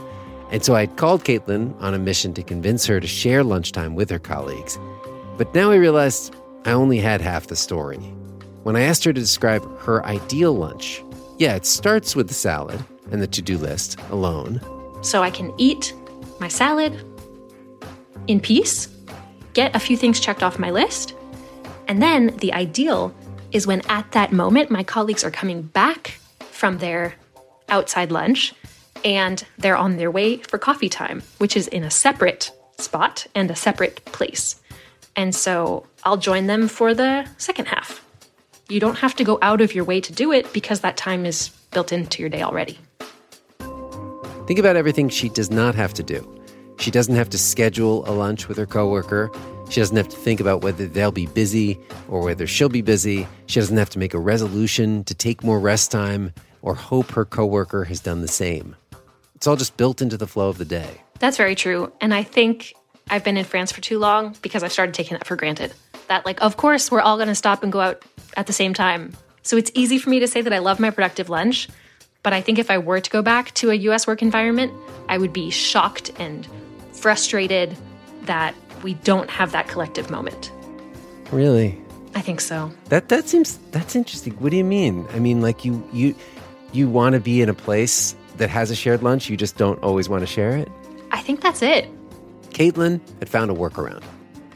And 0.51 0.65
so 0.65 0.75
I 0.75 0.87
called 0.87 1.25
Caitlin 1.25 1.75
on 1.81 1.95
a 1.95 1.99
mission 1.99 2.35
to 2.35 2.43
convince 2.43 2.85
her 2.87 3.01
to 3.01 3.07
share 3.07 3.43
lunchtime 3.43 3.95
with 3.95 4.11
her 4.11 4.19
colleagues. 4.19 4.79
But 5.39 5.55
now 5.55 5.71
I 5.71 5.77
realized 5.77 6.35
I 6.65 6.73
only 6.73 6.99
had 6.99 7.21
half 7.21 7.47
the 7.47 7.57
story. 7.57 7.99
When 8.63 8.77
I 8.77 8.83
asked 8.83 9.05
her 9.05 9.13
to 9.13 9.21
describe 9.21 9.63
her 9.81 10.05
ideal 10.05 10.53
lunch, 10.53 11.03
yeah, 11.39 11.57
it 11.57 11.67
starts 11.67 12.15
with 12.15 12.29
the 12.29 12.35
salad 12.35 12.85
and 13.11 13.21
the 13.21 13.27
to 13.29 13.43
do 13.43 13.59
list 13.59 13.99
alone. 14.11 14.61
So 15.03 15.23
I 15.23 15.31
can 15.31 15.53
eat 15.59 15.95
my 16.39 16.49
salad 16.49 17.05
in 18.29 18.41
peace, 18.41 18.89
get 19.55 19.75
a 19.75 19.81
few 19.81 19.97
things 19.97 20.21
checked 20.21 20.43
off 20.43 20.59
my 20.59 20.71
list, 20.71 21.15
and 21.89 22.01
then 22.01 22.37
the 22.39 22.53
ideal 22.53 23.13
is 23.51 23.67
when 23.67 23.83
at 23.89 24.13
that 24.13 24.33
moment 24.33 24.71
my 24.71 24.85
colleagues 24.85 25.25
are 25.25 25.31
coming 25.31 25.63
back 25.63 26.19
from 26.39 26.79
their 26.79 27.15
outside 27.69 28.13
lunch 28.13 28.55
and 29.05 29.45
they're 29.59 29.77
on 29.77 29.97
their 29.97 30.11
way 30.11 30.39
for 30.39 30.59
coffee 30.59 30.89
time, 30.89 31.23
which 31.39 31.57
is 31.57 31.69
in 31.69 31.85
a 31.85 31.91
separate 31.91 32.51
spot 32.79 33.27
and 33.35 33.51
a 33.51 33.57
separate 33.57 34.05
place. 34.07 34.61
And 35.17 35.35
so 35.35 35.87
I'll 36.05 36.17
join 36.17 36.47
them 36.47 36.69
for 36.69 36.95
the 36.95 37.27
second 37.39 37.67
half. 37.67 38.05
You 38.69 38.81
don't 38.81 38.99
have 38.99 39.15
to 39.17 39.25
go 39.25 39.39
out 39.43 39.61
of 39.61 39.75
your 39.75 39.85
way 39.85 40.01
to 40.01 40.13
do 40.13 40.33
it 40.33 40.53
because 40.53 40.81
that 40.81 40.97
time 40.97 41.27
is 41.27 41.51
built 41.73 41.93
into 41.93 42.23
your 42.23 42.31
day 42.31 42.43
already. 42.43 42.79
Think 44.47 44.59
about 44.59 44.77
everything 44.77 45.09
she 45.09 45.29
does 45.29 45.51
not 45.51 45.75
have 45.75 45.95
to 45.95 46.03
do. 46.03 46.29
She 46.79 46.91
doesn't 46.91 47.15
have 47.15 47.31
to 47.31 47.39
schedule 47.39 48.09
a 48.09 48.13
lunch 48.13 48.49
with 48.49 48.57
her 48.57 48.67
coworker. 48.67 49.31
She 49.69 49.81
doesn't 49.81 49.97
have 49.97 50.09
to 50.09 50.17
think 50.17 50.41
about 50.41 50.63
whether 50.63 50.87
they'll 50.87 51.13
be 51.13 51.27
busy 51.27 51.79
or 52.09 52.23
whether 52.23 52.47
she'll 52.47 52.69
be 52.69 52.83
busy. 52.83 53.27
She 53.47 53.61
doesn't 53.61 53.77
have 53.77 53.91
to 53.91 53.99
make 53.99 54.15
a 54.15 54.19
resolution 54.19 55.05
to 55.05 55.15
take 55.15 55.45
more 55.45 55.61
rest 55.61 55.91
time 55.91 56.33
or 56.61 56.75
hope 56.75 57.13
her 57.13 57.25
coworker 57.25 57.85
has 57.85 58.01
done 58.01 58.21
the 58.21 58.29
same. 58.29 58.77
It's 59.43 59.49
all 59.49 59.57
just 59.57 59.77
built 59.77 60.01
into 60.01 60.17
the 60.17 60.29
flow 60.29 60.51
of 60.51 60.59
the 60.59 60.65
day. 60.65 61.03
That's 61.19 61.37
very 61.37 61.57
true. 61.57 61.93
And 62.01 62.15
I 62.15 62.23
think 62.23 62.75
I've 63.11 63.25
been 63.25 63.37
in 63.37 63.45
France 63.45 63.73
for 63.73 63.81
too 63.81 63.99
long 63.99 64.37
because 64.41 64.63
I've 64.63 64.71
started 64.71 64.95
taking 64.95 65.19
that 65.19 65.27
for 65.27 65.35
granted. 65.35 65.75
That, 66.07 66.25
like, 66.25 66.41
of 66.41 66.57
course, 66.57 66.93
we're 66.93 67.01
all 67.01 67.17
going 67.17 67.27
to 67.27 67.35
stop 67.35 67.65
and 67.65 67.73
go 67.73 67.81
out 67.81 68.05
at 68.37 68.47
the 68.47 68.53
same 68.53 68.73
time. 68.73 69.15
So 69.43 69.57
it's 69.57 69.73
easy 69.75 69.99
for 69.99 70.11
me 70.11 70.21
to 70.21 70.29
say 70.29 70.43
that 70.43 70.53
I 70.53 70.61
love 70.61 70.79
my 70.79 70.91
productive 70.91 71.29
lunch. 71.29 71.69
But 72.23 72.33
I 72.33 72.41
think 72.41 72.61
if 72.61 72.71
I 72.71 72.79
were 72.79 73.01
to 73.01 73.11
go 73.11 73.21
back 73.21 73.53
to 73.55 73.73
a 73.73 73.75
US 73.75 74.07
work 74.07 74.23
environment, 74.23 74.73
I 75.09 75.19
would 75.19 75.33
be 75.33 75.51
shocked 75.51 76.13
and 76.21 76.47
frustrated 76.93 77.77
that 78.27 78.55
we 78.85 78.95
don't 78.95 79.29
have 79.29 79.51
that 79.51 79.67
collective 79.67 80.09
moment. 80.09 80.53
Really? 81.33 81.77
I 82.15 82.21
think 82.21 82.41
so. 82.41 82.71
That 82.91 83.09
that 83.09 83.27
seems 83.27 83.59
that's 83.73 83.97
interesting. 83.97 84.35
What 84.35 84.53
do 84.53 84.57
you 84.57 84.63
mean? 84.63 85.05
I 85.13 85.19
mean 85.19 85.43
like 85.43 85.65
you 85.65 85.83
you 85.93 86.15
you 86.73 86.89
want 86.89 87.15
to 87.15 87.21
be 87.21 87.43
in 87.43 87.49
a 87.49 87.55
place 87.55 88.15
that 88.37 88.51
has 88.51 88.71
a 88.71 88.75
shared 88.75 89.03
lunch, 89.03 89.29
you 89.31 89.37
just 89.37 89.57
don't 89.57 89.83
always 89.83 90.09
want 90.09 90.23
to 90.23 90.27
share 90.27 90.57
it? 90.57 90.69
I 91.11 91.21
think 91.21 91.41
that's 91.41 91.63
it. 91.63 91.89
Caitlin 92.51 93.01
had 93.19 93.29
found 93.29 93.51
a 93.51 93.55
workaround. 93.55 94.03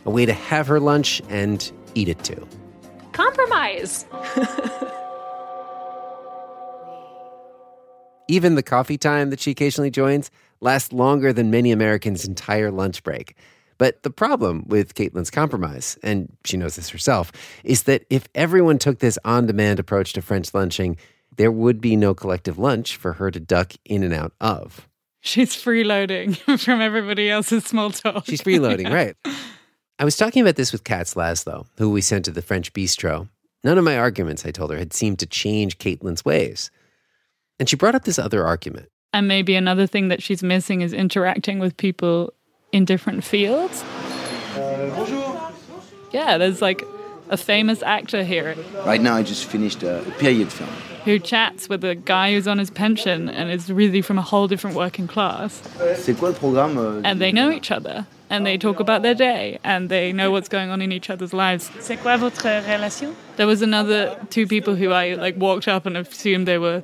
A 0.05 0.11
way 0.11 0.27
to 0.27 0.33
have 0.33 0.67
her 0.67 0.79
lunch 0.81 1.21
and 1.29 1.71
eat 1.95 2.09
it 2.09 2.23
too. 2.23 2.47
Compromise. 3.13 4.07
Even 8.29 8.55
the 8.57 8.63
coffee 8.63 8.99
time 8.99 9.31
that 9.31 9.41
she 9.41 9.51
occasionally 9.53 9.91
joins 9.91 10.31
lasts 10.61 10.93
longer 10.93 11.33
than 11.33 11.51
many 11.51 11.73
Americans' 11.73 12.25
entire 12.25 12.71
lunch 12.71 13.03
break. 13.03 13.37
But 13.79 14.03
the 14.03 14.11
problem 14.11 14.65
with 14.67 14.95
Caitlin's 14.95 15.31
compromise, 15.31 15.99
and 16.03 16.35
she 16.45 16.57
knows 16.57 16.77
this 16.77 16.89
herself, 16.89 17.31
is 17.63 17.83
that 17.85 18.05
if 18.09 18.27
everyone 18.35 18.79
took 18.79 19.01
this 19.01 19.19
on 19.25 19.47
demand 19.47 19.79
approach 19.79 20.13
to 20.15 20.23
French 20.23 20.55
lunching, 20.55 20.97
there 21.37 21.53
would 21.53 21.81
be 21.81 21.97
no 21.97 22.15
collective 22.15 22.59
lunch 22.59 22.97
for 22.97 23.15
her 23.15 23.31
to 23.31 23.41
duck 23.41 23.73
in 23.85 24.03
and 24.03 24.15
out 24.15 24.33
of. 24.41 24.89
She's 25.21 25.55
freeloading 25.55 26.37
from 26.61 26.81
everybody 26.81 27.31
else's 27.31 27.65
small 27.65 27.91
talk. 27.91 28.27
She's 28.27 28.43
freeloading, 28.43 28.91
right. 28.93 29.17
I 29.99 30.05
was 30.05 30.17
talking 30.17 30.43
about 30.43 30.57
this 30.57 30.73
with 30.73 30.85
Katz 30.85 31.15
Laszlo, 31.15 31.67
who 31.79 31.91
we 31.91 32.01
sent 32.01 32.27
to 32.27 32.31
the 32.31 32.43
French 32.43 32.73
bistro. 32.73 33.29
None 33.65 33.79
of 33.79 33.85
my 33.85 33.99
arguments, 33.99 34.47
I 34.47 34.51
told 34.51 34.71
her, 34.71 34.79
had 34.79 34.93
seemed 34.93 35.19
to 35.21 35.27
change 35.27 35.79
Caitlin's 35.79 36.25
ways. 36.25 36.71
And 37.59 37.69
she 37.69 37.77
brought 37.77 37.95
up 37.95 38.05
this 38.05 38.19
other 38.19 38.47
argument. 38.47 38.89
And 39.13 39.27
maybe 39.27 39.55
another 39.57 39.87
thing 39.87 40.09
that 40.09 40.23
she's 40.23 40.43
missing 40.43 40.83
is 40.83 40.93
interacting 40.93 41.59
with 41.59 41.77
people 41.77 42.33
in 42.71 42.85
different 42.85 43.25
fields. 43.25 43.83
Uh, 44.55 44.93
bonjour. 44.95 45.53
Yeah, 46.13 46.39
there's 46.39 46.63
like 46.63 46.83
a 47.31 47.37
famous 47.37 47.83
actor 47.83 48.23
here 48.23 48.55
Right 48.85 49.01
now, 49.01 49.15
I 49.17 49.23
just 49.23 49.45
finished 49.45 49.83
a 49.83 50.03
period 50.19 50.53
film. 50.53 50.71
who 51.05 51.19
chats 51.21 51.69
with 51.69 51.85
a 51.85 51.95
guy 51.95 52.33
who's 52.33 52.49
on 52.49 52.59
his 52.59 52.71
pension 52.71 53.29
and 53.29 53.51
is 53.51 53.71
really 53.71 54.03
from 54.03 54.19
a 54.19 54.23
whole 54.23 54.49
different 54.49 54.77
working 54.77 55.07
class. 55.07 55.63
C'est 55.97 56.15
quoi 56.19 56.31
le 56.31 56.35
programme 56.35 56.77
euh, 56.79 57.01
And 57.05 57.21
they 57.21 57.31
know 57.33 57.51
each 57.51 57.71
other 57.71 58.07
and 58.29 58.45
they 58.45 58.59
talk 58.59 58.81
about 58.81 59.03
their 59.03 59.15
day 59.15 59.59
and 59.63 59.89
they 59.89 60.13
know 60.13 60.33
what's 60.33 60.49
going 60.49 60.71
on 60.71 60.83
in 60.83 60.91
each 60.91 61.09
other's 61.09 61.33
lives. 61.33 61.71
C'est 61.81 61.97
quoi 61.97 62.17
votre 62.17 62.45
relation? 62.69 63.15
There 63.37 63.47
was 63.47 63.63
another 63.63 64.17
two 64.31 64.47
people 64.49 64.75
who 64.75 64.91
I 64.91 65.15
like 65.15 65.37
walked 65.37 65.69
up 65.69 65.87
and 65.87 65.97
assumed 65.97 66.47
they 66.49 66.59
were 66.59 66.83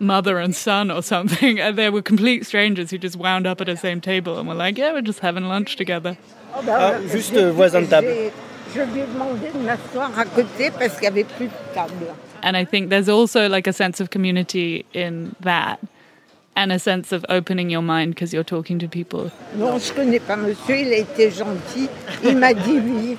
mother 0.00 0.38
and 0.38 0.56
son 0.56 0.90
or 0.90 1.02
something, 1.02 1.60
and 1.60 1.76
they 1.76 1.90
were 1.90 2.02
complete 2.02 2.46
strangers 2.46 2.90
who 2.90 2.98
just 2.98 3.16
wound 3.16 3.46
up 3.46 3.60
at 3.60 3.66
the 3.66 3.76
same 3.76 4.00
table 4.00 4.38
and 4.38 4.48
were 4.48 4.54
like, 4.54 4.78
"Yeah, 4.78 4.92
we're 4.94 5.02
just 5.02 5.20
having 5.20 5.44
lunch 5.44 5.76
together." 5.76 6.16
Ah, 6.54 6.98
juste 7.12 7.34
euh, 7.36 7.52
voisin 7.52 7.82
de 7.82 7.86
table. 7.86 8.32
Je 8.74 8.82
lui 8.82 9.00
ai 9.00 9.06
demandé 9.06 9.50
de 9.52 9.58
m'asseoir 9.58 10.16
à 10.18 10.24
côté 10.24 10.70
parce 10.70 10.94
qu'il 10.94 11.02
n'y 11.02 11.06
avait 11.08 11.24
plus 11.24 11.46
de 11.46 11.74
table. 11.74 12.14
And 12.42 12.56
I 12.56 12.64
think 12.64 12.88
there's 12.88 13.08
also 13.08 13.48
like 13.48 13.66
a 13.66 13.72
sense 13.72 14.00
of 14.00 14.10
community 14.10 14.84
in 14.94 15.34
that, 15.40 15.78
and 16.56 16.72
a 16.72 16.78
sense 16.78 17.12
of 17.12 17.24
opening 17.28 17.68
your 17.70 17.82
mind 17.82 18.14
because 18.14 18.32
you're 18.32 18.44
talking 18.44 18.78
to 18.78 18.88
people. 18.88 19.30
Non, 19.56 19.78
je 19.78 19.92
connais 19.92 20.20
pas 20.20 20.36
monsieur, 20.36 20.76
il 20.76 20.92
a 20.92 20.98
été 20.98 21.30
gentil. 21.30 21.88
Il 22.24 22.36
m'a 22.36 22.54
dit 22.54 22.78
oui. 22.78 23.18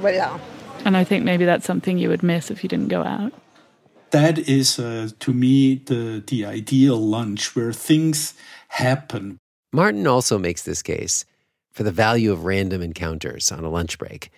Voilà. 0.00 0.40
And 0.84 0.96
I 0.96 1.04
think 1.04 1.24
maybe 1.24 1.44
that's 1.44 1.66
something 1.66 1.98
you 1.98 2.08
would 2.08 2.22
miss 2.22 2.50
if 2.50 2.62
you 2.62 2.68
didn't 2.68 2.88
go 2.88 3.02
out. 3.02 3.32
That 4.10 4.38
is, 4.38 4.78
uh, 4.78 5.10
to 5.20 5.32
me, 5.32 5.76
the, 5.84 6.22
the 6.26 6.44
ideal 6.44 6.96
lunch 6.96 7.54
where 7.54 7.72
things 7.72 8.34
happen. 8.68 9.38
Martin 9.72 10.06
also 10.06 10.38
makes 10.38 10.62
this 10.62 10.82
case 10.82 11.24
for 11.70 11.84
the 11.84 11.92
value 11.92 12.32
of 12.32 12.44
random 12.44 12.82
encounters 12.82 13.52
on 13.52 13.62
a 13.62 13.68
lunch 13.68 13.98
break. 13.98 14.30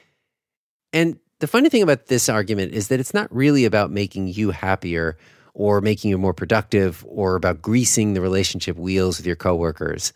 And 0.92 1.18
the 1.40 1.46
funny 1.46 1.68
thing 1.68 1.82
about 1.82 2.06
this 2.06 2.28
argument 2.28 2.72
is 2.72 2.88
that 2.88 3.00
it's 3.00 3.14
not 3.14 3.34
really 3.34 3.64
about 3.64 3.90
making 3.90 4.28
you 4.28 4.50
happier 4.50 5.16
or 5.54 5.80
making 5.80 6.10
you 6.10 6.18
more 6.18 6.34
productive 6.34 7.04
or 7.08 7.34
about 7.34 7.60
greasing 7.60 8.14
the 8.14 8.20
relationship 8.20 8.76
wheels 8.76 9.18
with 9.18 9.26
your 9.26 9.36
coworkers. 9.36 10.12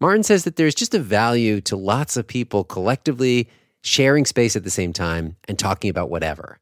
Martin 0.00 0.22
says 0.22 0.44
that 0.44 0.56
there's 0.56 0.74
just 0.74 0.94
a 0.94 1.00
value 1.00 1.60
to 1.62 1.76
lots 1.76 2.16
of 2.16 2.26
people 2.26 2.62
collectively 2.62 3.48
sharing 3.82 4.24
space 4.24 4.54
at 4.54 4.64
the 4.64 4.70
same 4.70 4.92
time 4.92 5.36
and 5.48 5.58
talking 5.58 5.90
about 5.90 6.10
whatever. 6.10 6.58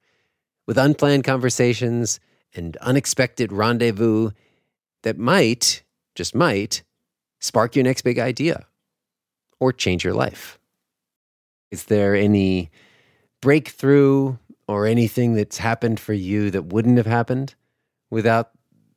With 0.66 0.78
unplanned 0.78 1.24
conversations 1.24 2.18
and 2.54 2.76
unexpected 2.78 3.52
rendezvous 3.52 4.30
that 5.02 5.18
might, 5.18 5.82
just 6.14 6.34
might, 6.34 6.82
spark 7.40 7.76
your 7.76 7.84
next 7.84 8.02
big 8.02 8.18
idea 8.18 8.66
or 9.60 9.72
change 9.72 10.02
your 10.02 10.14
life. 10.14 10.58
Is 11.70 11.84
there 11.84 12.14
any 12.14 12.70
breakthrough 13.46 14.36
or 14.66 14.86
anything 14.86 15.34
that's 15.34 15.58
happened 15.58 16.00
for 16.00 16.12
you 16.12 16.50
that 16.50 16.64
wouldn't 16.64 16.96
have 16.96 17.06
happened 17.06 17.54
without 18.10 18.50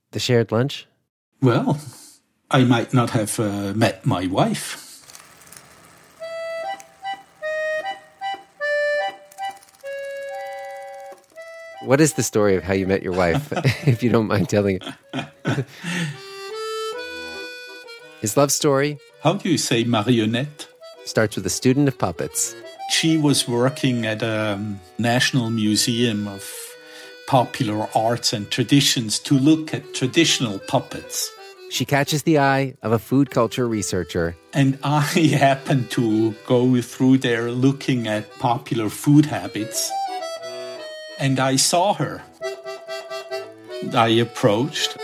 the 0.09 0.19
shared 0.19 0.51
lunch? 0.51 0.88
Well, 1.39 1.79
I 2.49 2.63
might 2.63 2.91
not 2.91 3.12
have 3.12 3.39
uh, 3.39 3.73
met 3.75 4.07
my 4.07 4.25
wife. 4.25 5.05
What 11.83 12.01
is 12.01 12.13
the 12.13 12.23
story 12.23 12.55
of 12.55 12.63
how 12.63 12.73
you 12.73 12.88
met 12.88 13.03
your 13.03 13.13
wife, 13.13 13.53
if 13.88 14.01
you 14.01 14.09
don't 14.09 14.25
mind 14.25 14.49
telling 14.49 14.79
it? 14.81 14.83
His 18.21 18.35
love 18.35 18.51
story 18.51 18.97
How 19.21 19.33
do 19.33 19.47
you 19.47 19.59
say 19.59 19.83
marionette? 19.83 20.65
Starts 21.05 21.35
with 21.35 21.45
a 21.45 21.49
student 21.49 21.88
of 21.88 21.97
puppets. 21.97 22.55
She 22.91 23.17
was 23.17 23.47
working 23.47 24.05
at 24.05 24.21
a 24.21 24.53
um, 24.53 24.79
National 24.97 25.49
Museum 25.49 26.27
of 26.27 26.43
Popular 27.27 27.88
Arts 27.95 28.33
and 28.33 28.49
Traditions 28.49 29.19
to 29.19 29.38
look 29.38 29.73
at 29.73 29.93
traditional 29.93 30.59
puppets. 30.59 31.29
She 31.69 31.85
catches 31.85 32.23
the 32.23 32.39
eye 32.39 32.73
of 32.81 32.91
a 32.91 32.97
food 32.97 33.29
culture 33.29 33.67
researcher. 33.67 34.35
And 34.53 34.79
I 34.83 35.01
happened 35.38 35.91
to 35.91 36.33
go 36.47 36.81
through 36.81 37.19
there 37.19 37.51
looking 37.51 38.07
at 38.07 38.31
popular 38.39 38.89
food 38.89 39.27
habits. 39.27 39.91
And 41.19 41.39
I 41.39 41.57
saw 41.57 41.93
her. 41.93 42.23
I 43.93 44.07
approached. 44.07 44.97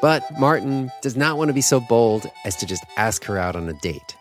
But 0.00 0.22
Martin 0.38 0.90
does 1.02 1.16
not 1.16 1.38
want 1.38 1.48
to 1.48 1.54
be 1.54 1.62
so 1.62 1.80
bold 1.80 2.30
as 2.44 2.54
to 2.56 2.66
just 2.66 2.84
ask 2.96 3.24
her 3.24 3.38
out 3.38 3.56
on 3.56 3.68
a 3.68 3.72
date. 3.72 4.13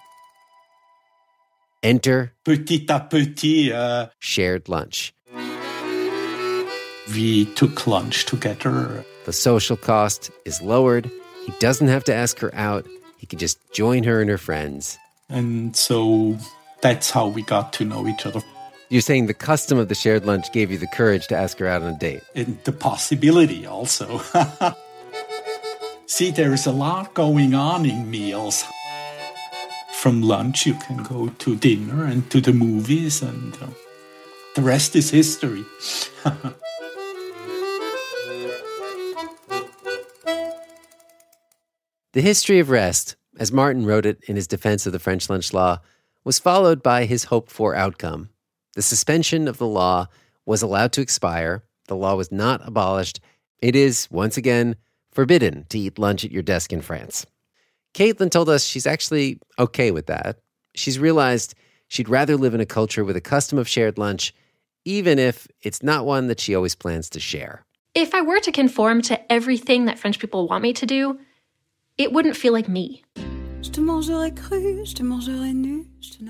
Enter 1.83 2.31
Petit 2.45 2.85
à 2.87 3.09
petit, 3.09 3.71
uh, 3.71 4.07
shared 4.19 4.69
lunch. 4.69 5.13
we 7.13 7.45
took 7.55 7.85
lunch 7.85 8.25
together. 8.25 9.03
The 9.25 9.33
social 9.33 9.75
cost 9.77 10.31
is 10.45 10.61
lowered. 10.61 11.09
He 11.45 11.53
doesn't 11.59 11.89
have 11.89 12.03
to 12.05 12.13
ask 12.13 12.39
her 12.39 12.53
out. 12.55 12.87
He 13.17 13.27
can 13.27 13.39
just 13.39 13.59
join 13.73 14.03
her 14.03 14.21
and 14.21 14.29
her 14.29 14.37
friends. 14.37 14.97
And 15.29 15.75
so 15.75 16.37
that's 16.81 17.11
how 17.11 17.27
we 17.27 17.43
got 17.43 17.73
to 17.73 17.85
know 17.85 18.07
each 18.07 18.25
other. 18.25 18.41
You're 18.89 19.01
saying 19.01 19.27
the 19.27 19.33
custom 19.33 19.77
of 19.77 19.89
the 19.89 19.95
shared 19.95 20.25
lunch 20.25 20.51
gave 20.53 20.71
you 20.71 20.77
the 20.77 20.87
courage 20.87 21.27
to 21.27 21.35
ask 21.35 21.57
her 21.59 21.67
out 21.67 21.81
on 21.81 21.95
a 21.95 21.97
date. 21.97 22.21
And 22.35 22.57
the 22.63 22.71
possibility 22.71 23.65
also. 23.65 24.21
See, 26.05 26.31
there's 26.31 26.65
a 26.67 26.71
lot 26.71 27.13
going 27.13 27.55
on 27.55 27.85
in 27.85 28.09
meals. 28.09 28.63
From 30.03 30.21
lunch, 30.21 30.65
you 30.65 30.73
can 30.73 30.97
go 30.97 31.29
to 31.29 31.55
dinner 31.55 32.03
and 32.03 32.29
to 32.29 32.41
the 32.41 32.51
movies, 32.51 33.21
and 33.21 33.55
uh, 33.63 33.67
the 34.53 34.61
rest 34.61 34.97
is 34.97 35.11
history. 35.11 35.63
The 42.11 42.21
history 42.21 42.59
of 42.59 42.69
rest, 42.69 43.15
as 43.39 43.53
Martin 43.53 43.85
wrote 43.85 44.05
it 44.05 44.21
in 44.27 44.35
his 44.35 44.45
defense 44.45 44.85
of 44.85 44.91
the 44.91 44.99
French 44.99 45.29
lunch 45.29 45.53
law, 45.53 45.79
was 46.25 46.37
followed 46.37 46.83
by 46.83 47.05
his 47.05 47.23
hoped 47.23 47.49
for 47.49 47.73
outcome. 47.73 48.27
The 48.75 48.81
suspension 48.81 49.47
of 49.47 49.57
the 49.57 49.65
law 49.65 50.07
was 50.45 50.61
allowed 50.61 50.91
to 50.91 51.01
expire. 51.01 51.63
The 51.87 51.95
law 51.95 52.15
was 52.15 52.29
not 52.29 52.67
abolished. 52.67 53.21
It 53.61 53.73
is, 53.73 54.09
once 54.11 54.35
again, 54.35 54.75
forbidden 55.13 55.65
to 55.69 55.79
eat 55.79 55.97
lunch 55.97 56.25
at 56.25 56.31
your 56.31 56.43
desk 56.43 56.73
in 56.73 56.81
France. 56.81 57.25
Caitlin 57.93 58.31
told 58.31 58.49
us 58.49 58.63
she's 58.63 58.87
actually 58.87 59.39
okay 59.59 59.91
with 59.91 60.07
that. 60.07 60.39
She's 60.75 60.97
realized 60.97 61.55
She'd 61.93 62.09
rather 62.09 62.37
live 62.37 62.55
in 62.55 62.59
a 62.59 62.65
culture 62.65 63.05
with 63.05 63.15
a 63.15 63.21
custom 63.21 63.59
of 63.59 63.69
shared 63.69 63.99
lunch, 63.99 64.33
even 64.83 65.19
if 65.19 65.47
it's 65.61 65.83
not 65.83 66.07
one 66.07 66.25
that 66.25 66.39
she 66.39 66.55
always 66.55 66.73
plans 66.73 67.07
to 67.11 67.19
share. 67.19 67.67
If 67.93 68.15
I 68.15 68.21
were 68.21 68.39
to 68.39 68.51
conform 68.51 69.03
to 69.03 69.31
everything 69.31 69.85
that 69.85 69.99
French 69.99 70.17
people 70.17 70.47
want 70.47 70.63
me 70.63 70.73
to 70.73 70.87
do, 70.87 71.19
it 71.99 72.11
wouldn't 72.11 72.35
feel 72.35 72.51
like 72.51 72.67
me. 72.67 73.03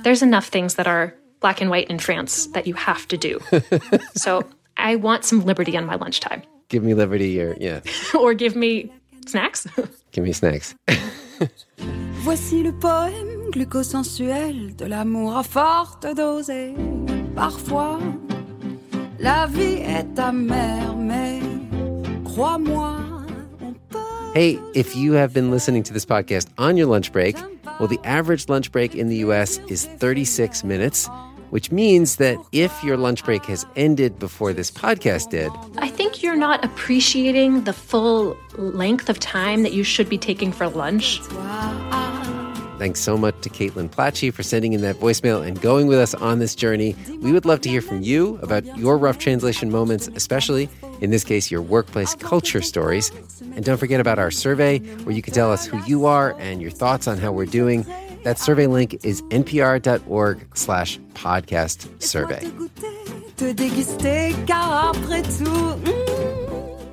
There's 0.04 0.22
enough 0.22 0.48
things 0.48 0.76
that 0.76 0.88
are 0.88 1.16
black 1.40 1.62
and 1.62 1.70
white 1.70 1.90
in 1.90 1.98
France 1.98 2.48
that 2.48 2.68
you 2.68 2.74
have 2.74 3.08
to 3.08 3.16
do. 3.16 3.40
so 4.16 4.44
I 4.76 4.98
want 4.98 5.24
some 5.24 5.46
liberty 5.46 5.78
on 5.78 5.86
my 5.86 5.96
lunchtime. 5.96 6.44
Give 6.68 6.84
me 6.84 6.94
liberty 6.94 7.42
or, 7.42 7.56
yeah, 7.58 7.80
or 8.20 8.34
give 8.34 8.58
me 8.58 8.92
snacks. 9.26 9.66
give 10.12 10.26
me 10.26 10.34
snacks. 10.34 10.76
Voici 12.24 12.64
le 12.64 12.72
poème 12.72 13.50
glucosensuel 13.52 14.76
de 14.76 14.86
l'amour 14.86 15.38
à 15.38 15.44
forte 15.44 16.08
dose. 16.16 16.52
Parfois, 17.36 18.00
la 19.20 19.48
vie 19.48 19.82
est 19.82 20.20
amère, 20.20 20.96
mais 20.96 21.40
crois-moi. 22.24 22.96
Hey, 24.36 24.60
if 24.74 24.96
you 24.96 25.14
have 25.14 25.32
been 25.34 25.52
listening 25.52 25.84
to 25.84 25.94
this 25.94 26.06
podcast 26.06 26.48
on 26.58 26.76
your 26.76 26.88
lunch 26.88 27.12
break, 27.12 27.36
well, 27.80 27.88
the 27.88 28.00
average 28.04 28.50
lunch 28.50 28.72
break 28.72 28.96
in 28.96 29.08
the 29.08 29.18
US 29.18 29.60
is 29.68 29.86
36 29.86 30.64
minutes, 30.64 31.08
which 31.54 31.72
means 31.72 32.16
that 32.16 32.36
if 32.52 32.84
your 32.84 32.98
lunch 32.98 33.24
break 33.24 33.46
has 33.46 33.64
ended 33.76 34.18
before 34.18 34.54
this 34.54 34.72
podcast 34.72 35.30
did, 35.30 35.52
I 35.78 35.88
think 35.88 36.24
you're 36.24 36.36
not 36.36 36.66
appreciating 36.66 37.66
the 37.66 37.74
full 37.74 38.36
length 38.58 39.08
of 39.08 39.20
time 39.20 39.62
that 39.62 39.72
you 39.72 39.84
should 39.84 40.10
be 40.10 40.18
taking 40.18 40.52
for 40.52 40.68
lunch. 40.68 41.20
Thanks 42.80 43.02
so 43.02 43.20
much 43.20 43.40
to 43.42 43.52
Caitlin 43.52 43.88
Platchy 43.88 44.34
for 44.34 44.42
sending 44.42 44.74
in 44.74 44.82
that 44.82 44.96
voicemail 44.96 45.46
and 45.46 45.62
going 45.62 45.86
with 45.86 46.00
us 46.00 46.16
on 46.16 46.40
this 46.40 46.56
journey. 46.56 46.96
We 47.22 47.32
would 47.32 47.46
love 47.46 47.62
to 47.62 47.70
hear 47.70 47.82
from 47.82 48.02
you 48.02 48.40
about 48.42 48.66
your 48.76 48.98
rough 48.98 49.20
translation 49.20 49.70
moments, 49.70 50.10
especially 50.16 50.70
in 51.02 51.12
this 51.12 51.24
case, 51.24 51.52
your 51.52 51.62
workplace 51.62 52.16
culture 52.16 52.64
stories. 52.64 53.12
And 53.56 53.64
don't 53.64 53.78
forget 53.78 54.00
about 54.00 54.18
our 54.18 54.32
survey 54.32 54.80
where 54.80 55.16
you 55.16 55.22
can 55.22 55.36
tell 55.36 55.52
us 55.52 55.68
who 55.68 55.80
you 55.86 56.08
are 56.08 56.36
and 56.40 56.64
your 56.64 56.72
thoughts 56.72 57.08
on 57.08 57.20
how 57.20 57.32
we're 57.32 57.46
doing. 57.46 57.86
That 58.24 58.40
survey 58.40 58.68
link 58.68 59.04
is 59.06 59.22
npr.org 59.24 60.58
slash 60.58 60.98
podcast 61.14 62.02
survey. 62.02 62.50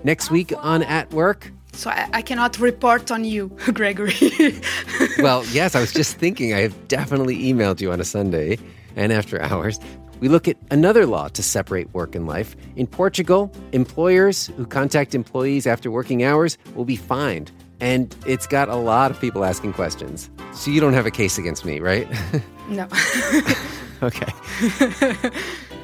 Next 0.03 0.31
week 0.31 0.53
on 0.59 0.83
At 0.83 1.13
Work, 1.13 1.53
so 1.73 1.91
I, 1.91 2.09
I, 2.13 2.23
cannot 2.23 2.59
report 2.59 3.11
on 3.13 3.25
you, 3.25 3.49
Gregory. 3.73 4.15
well, 5.19 5.45
yes, 5.47 5.77
I 5.77 5.81
was 5.81 5.93
just 5.93 6.17
thinking 6.17 6.53
I 6.53 6.61
have 6.61 6.89
definitely 6.89 7.37
emailed 7.39 7.81
you 7.81 7.93
on 7.93 8.01
a 8.01 8.05
Sunday 8.05 8.59
and 8.97 9.13
after 9.13 9.41
hours. 9.41 9.79
We 10.19 10.29
look 10.29 10.49
at 10.49 10.57
another 10.71 11.07
law 11.07 11.29
to 11.29 11.43
separate 11.43 11.93
work 11.95 12.15
and 12.15 12.27
life. 12.27 12.57
In 12.77 12.87
Portugal, 12.87 13.53
employers 13.73 14.49
who 14.49 14.67
contact 14.67 15.15
employees 15.15 15.67
after 15.67 15.91
working 15.91 16.25
hours 16.25 16.59
will 16.75 16.85
be 16.85 16.97
fined. 16.97 17.53
And 17.81 18.15
it's 18.27 18.47
got 18.47 18.69
a 18.69 18.77
lot 18.77 19.11
of 19.11 19.21
people 19.21 19.45
asking 19.45 19.73
questions. 19.73 20.29
So 20.53 20.71
you 20.71 20.81
don't 20.81 20.93
have 20.93 21.07
a 21.07 21.11
case 21.11 21.39
against 21.39 21.65
me, 21.65 21.81
right? 21.81 22.09
No. 22.71 22.85
okay. 24.05 24.33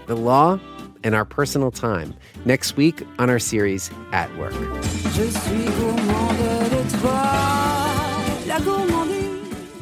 the 0.06 0.14
law 0.14 0.60
and 1.02 1.16
our 1.16 1.24
personal 1.24 1.72
time 1.72 2.14
next 2.44 2.76
week 2.76 3.02
on 3.18 3.28
our 3.28 3.40
series 3.40 3.90
At 4.12 4.32
Work. 4.36 4.52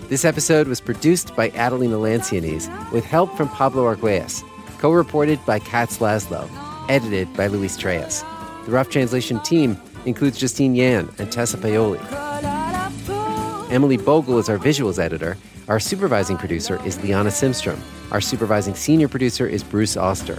This 0.09 0.25
episode 0.25 0.67
was 0.67 0.81
produced 0.81 1.37
by 1.37 1.51
Adelina 1.51 1.97
Lancianese 1.97 2.71
with 2.91 3.05
help 3.05 3.37
from 3.37 3.51
Pablo 3.51 3.85
Arguelles, 3.85 4.43
co 4.79 4.91
reported 4.93 5.45
by 5.45 5.59
Katz 5.59 5.99
Laszlo, 5.99 6.49
edited 6.89 7.31
by 7.35 7.49
Luis 7.49 7.77
Trelles. 7.77 8.25
The 8.65 8.71
Rough 8.71 8.89
Translation 8.89 9.41
team 9.41 9.77
includes 10.07 10.39
Justine 10.39 10.75
Yan 10.75 11.09
and 11.19 11.31
Tessa 11.31 11.59
Paoli. 11.59 12.01
Emily 13.71 13.97
Bogle 13.97 14.39
is 14.39 14.49
our 14.49 14.59
visuals 14.59 14.99
editor. 14.99 15.37
Our 15.69 15.81
supervising 15.81 16.37
producer 16.37 16.81
is 16.85 17.03
Liana 17.03 17.31
Simstrom. 17.31 17.79
Our 18.13 18.21
supervising 18.21 18.75
senior 18.75 19.09
producer 19.09 19.47
is 19.47 19.65
Bruce 19.65 19.97
Auster. 19.97 20.37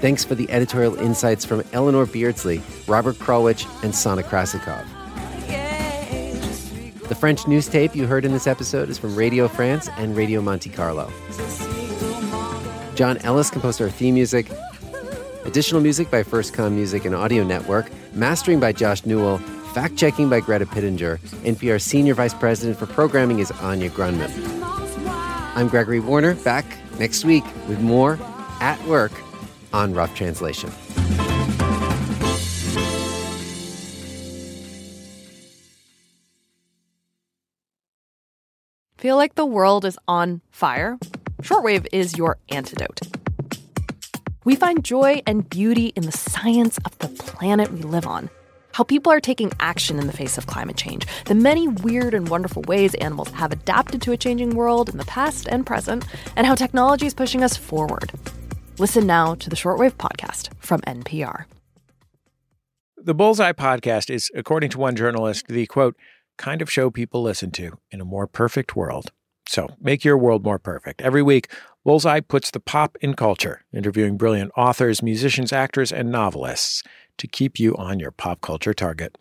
Thanks 0.00 0.24
for 0.24 0.34
the 0.34 0.50
editorial 0.50 0.96
insights 0.96 1.44
from 1.44 1.62
Eleanor 1.72 2.04
Beardsley, 2.04 2.60
Robert 2.86 3.16
Krulwich, 3.16 3.66
and 3.82 3.94
Sana 3.94 4.22
Krasikov. 4.22 4.84
The 7.08 7.14
French 7.14 7.46
news 7.46 7.68
tape 7.68 7.94
you 7.94 8.06
heard 8.06 8.24
in 8.24 8.32
this 8.32 8.46
episode 8.46 8.88
is 8.88 8.98
from 8.98 9.14
Radio 9.14 9.46
France 9.46 9.88
and 9.96 10.16
Radio 10.16 10.40
Monte 10.40 10.70
Carlo. 10.70 11.10
John 12.94 13.18
Ellis 13.18 13.50
composed 13.50 13.80
our 13.80 13.90
theme 13.90 14.14
music. 14.14 14.50
Additional 15.44 15.80
music 15.80 16.10
by 16.10 16.22
First 16.22 16.54
Com 16.54 16.74
Music 16.74 17.04
and 17.04 17.14
Audio 17.14 17.44
Network. 17.44 17.90
Mastering 18.14 18.60
by 18.60 18.72
Josh 18.72 19.04
Newell. 19.04 19.38
Fact 19.74 19.96
checking 19.96 20.30
by 20.30 20.40
Greta 20.40 20.66
Pittenger. 20.66 21.18
NPR 21.44 21.80
Senior 21.80 22.14
Vice 22.14 22.34
President 22.34 22.78
for 22.78 22.86
Programming 22.86 23.40
is 23.40 23.50
Anya 23.50 23.90
Grundmann. 23.90 24.30
I'm 25.56 25.68
Gregory 25.68 26.00
Warner, 26.00 26.34
back 26.36 26.64
next 26.98 27.24
week 27.24 27.44
with 27.68 27.80
more 27.80 28.18
At 28.60 28.82
Work 28.86 29.12
on 29.72 29.94
Rough 29.94 30.14
Translation. 30.14 30.70
Feel 38.96 39.16
like 39.16 39.34
the 39.34 39.44
world 39.44 39.84
is 39.84 39.98
on 40.08 40.40
fire? 40.50 40.98
Shortwave 41.42 41.86
is 41.92 42.16
your 42.16 42.38
antidote. 42.48 43.00
We 44.44 44.56
find 44.56 44.84
joy 44.84 45.22
and 45.26 45.48
beauty 45.48 45.86
in 45.96 46.04
the 46.04 46.12
science 46.12 46.76
of 46.84 46.98
the 46.98 47.08
planet 47.08 47.72
we 47.72 47.80
live 47.80 48.06
on. 48.06 48.28
How 48.72 48.84
people 48.84 49.10
are 49.10 49.20
taking 49.20 49.50
action 49.58 49.98
in 49.98 50.06
the 50.06 50.12
face 50.12 50.36
of 50.36 50.46
climate 50.46 50.76
change, 50.76 51.06
the 51.24 51.34
many 51.34 51.66
weird 51.66 52.12
and 52.12 52.28
wonderful 52.28 52.62
ways 52.62 52.94
animals 52.96 53.30
have 53.30 53.52
adapted 53.52 54.02
to 54.02 54.12
a 54.12 54.18
changing 54.18 54.54
world 54.54 54.90
in 54.90 54.98
the 54.98 55.04
past 55.06 55.48
and 55.48 55.64
present, 55.64 56.04
and 56.36 56.46
how 56.46 56.54
technology 56.54 57.06
is 57.06 57.14
pushing 57.14 57.42
us 57.42 57.56
forward. 57.56 58.12
Listen 58.78 59.06
now 59.06 59.34
to 59.36 59.48
the 59.48 59.56
Shortwave 59.56 59.92
Podcast 59.92 60.50
from 60.58 60.82
NPR. 60.82 61.46
The 62.98 63.14
Bullseye 63.14 63.52
Podcast 63.52 64.10
is, 64.10 64.30
according 64.34 64.70
to 64.70 64.78
one 64.78 64.94
journalist, 64.94 65.46
the 65.48 65.64
quote, 65.66 65.96
kind 66.36 66.60
of 66.60 66.70
show 66.70 66.90
people 66.90 67.22
listen 67.22 67.50
to 67.52 67.78
in 67.90 68.00
a 68.00 68.04
more 68.04 68.26
perfect 68.26 68.76
world. 68.76 69.10
So 69.48 69.68
make 69.80 70.04
your 70.04 70.18
world 70.18 70.42
more 70.44 70.58
perfect. 70.58 71.00
Every 71.02 71.22
week, 71.22 71.48
Bullseye 71.84 72.20
puts 72.20 72.50
the 72.50 72.60
pop 72.60 72.96
in 73.02 73.12
culture, 73.12 73.60
interviewing 73.70 74.16
brilliant 74.16 74.52
authors, 74.56 75.02
musicians, 75.02 75.52
actors, 75.52 75.92
and 75.92 76.10
novelists 76.10 76.82
to 77.18 77.26
keep 77.26 77.60
you 77.60 77.76
on 77.76 78.00
your 78.00 78.10
pop 78.10 78.40
culture 78.40 78.72
target. 78.72 79.18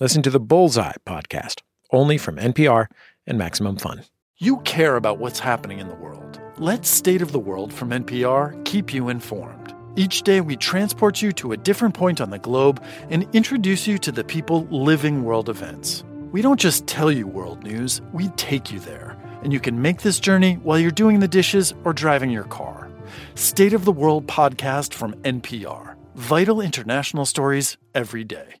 Listen 0.00 0.22
to 0.22 0.30
the 0.30 0.40
Bullseye 0.40 0.94
podcast, 1.06 1.60
only 1.92 2.16
from 2.16 2.36
NPR 2.36 2.86
and 3.26 3.36
Maximum 3.36 3.76
Fun. 3.76 4.04
You 4.38 4.60
care 4.60 4.96
about 4.96 5.18
what's 5.18 5.40
happening 5.40 5.78
in 5.78 5.88
the 5.88 5.94
world. 5.94 6.40
Let 6.56 6.86
State 6.86 7.20
of 7.20 7.32
the 7.32 7.38
World 7.38 7.70
from 7.70 7.90
NPR 7.90 8.64
keep 8.64 8.94
you 8.94 9.10
informed. 9.10 9.74
Each 9.96 10.22
day, 10.22 10.40
we 10.40 10.56
transport 10.56 11.20
you 11.20 11.32
to 11.32 11.52
a 11.52 11.56
different 11.58 11.94
point 11.94 12.22
on 12.22 12.30
the 12.30 12.38
globe 12.38 12.82
and 13.10 13.28
introduce 13.34 13.86
you 13.86 13.98
to 13.98 14.10
the 14.10 14.24
people 14.24 14.66
living 14.70 15.22
world 15.22 15.50
events. 15.50 16.02
We 16.32 16.40
don't 16.40 16.60
just 16.60 16.86
tell 16.86 17.12
you 17.12 17.26
world 17.26 17.62
news, 17.62 18.00
we 18.14 18.28
take 18.30 18.72
you 18.72 18.80
there. 18.80 19.15
And 19.42 19.52
you 19.52 19.60
can 19.60 19.80
make 19.80 20.02
this 20.02 20.20
journey 20.20 20.54
while 20.62 20.78
you're 20.78 20.90
doing 20.90 21.20
the 21.20 21.28
dishes 21.28 21.72
or 21.84 21.92
driving 21.92 22.30
your 22.30 22.44
car. 22.44 22.90
State 23.34 23.72
of 23.72 23.84
the 23.84 23.92
World 23.92 24.26
podcast 24.26 24.92
from 24.92 25.14
NPR. 25.22 25.94
Vital 26.14 26.60
international 26.60 27.26
stories 27.26 27.76
every 27.94 28.24
day. 28.24 28.56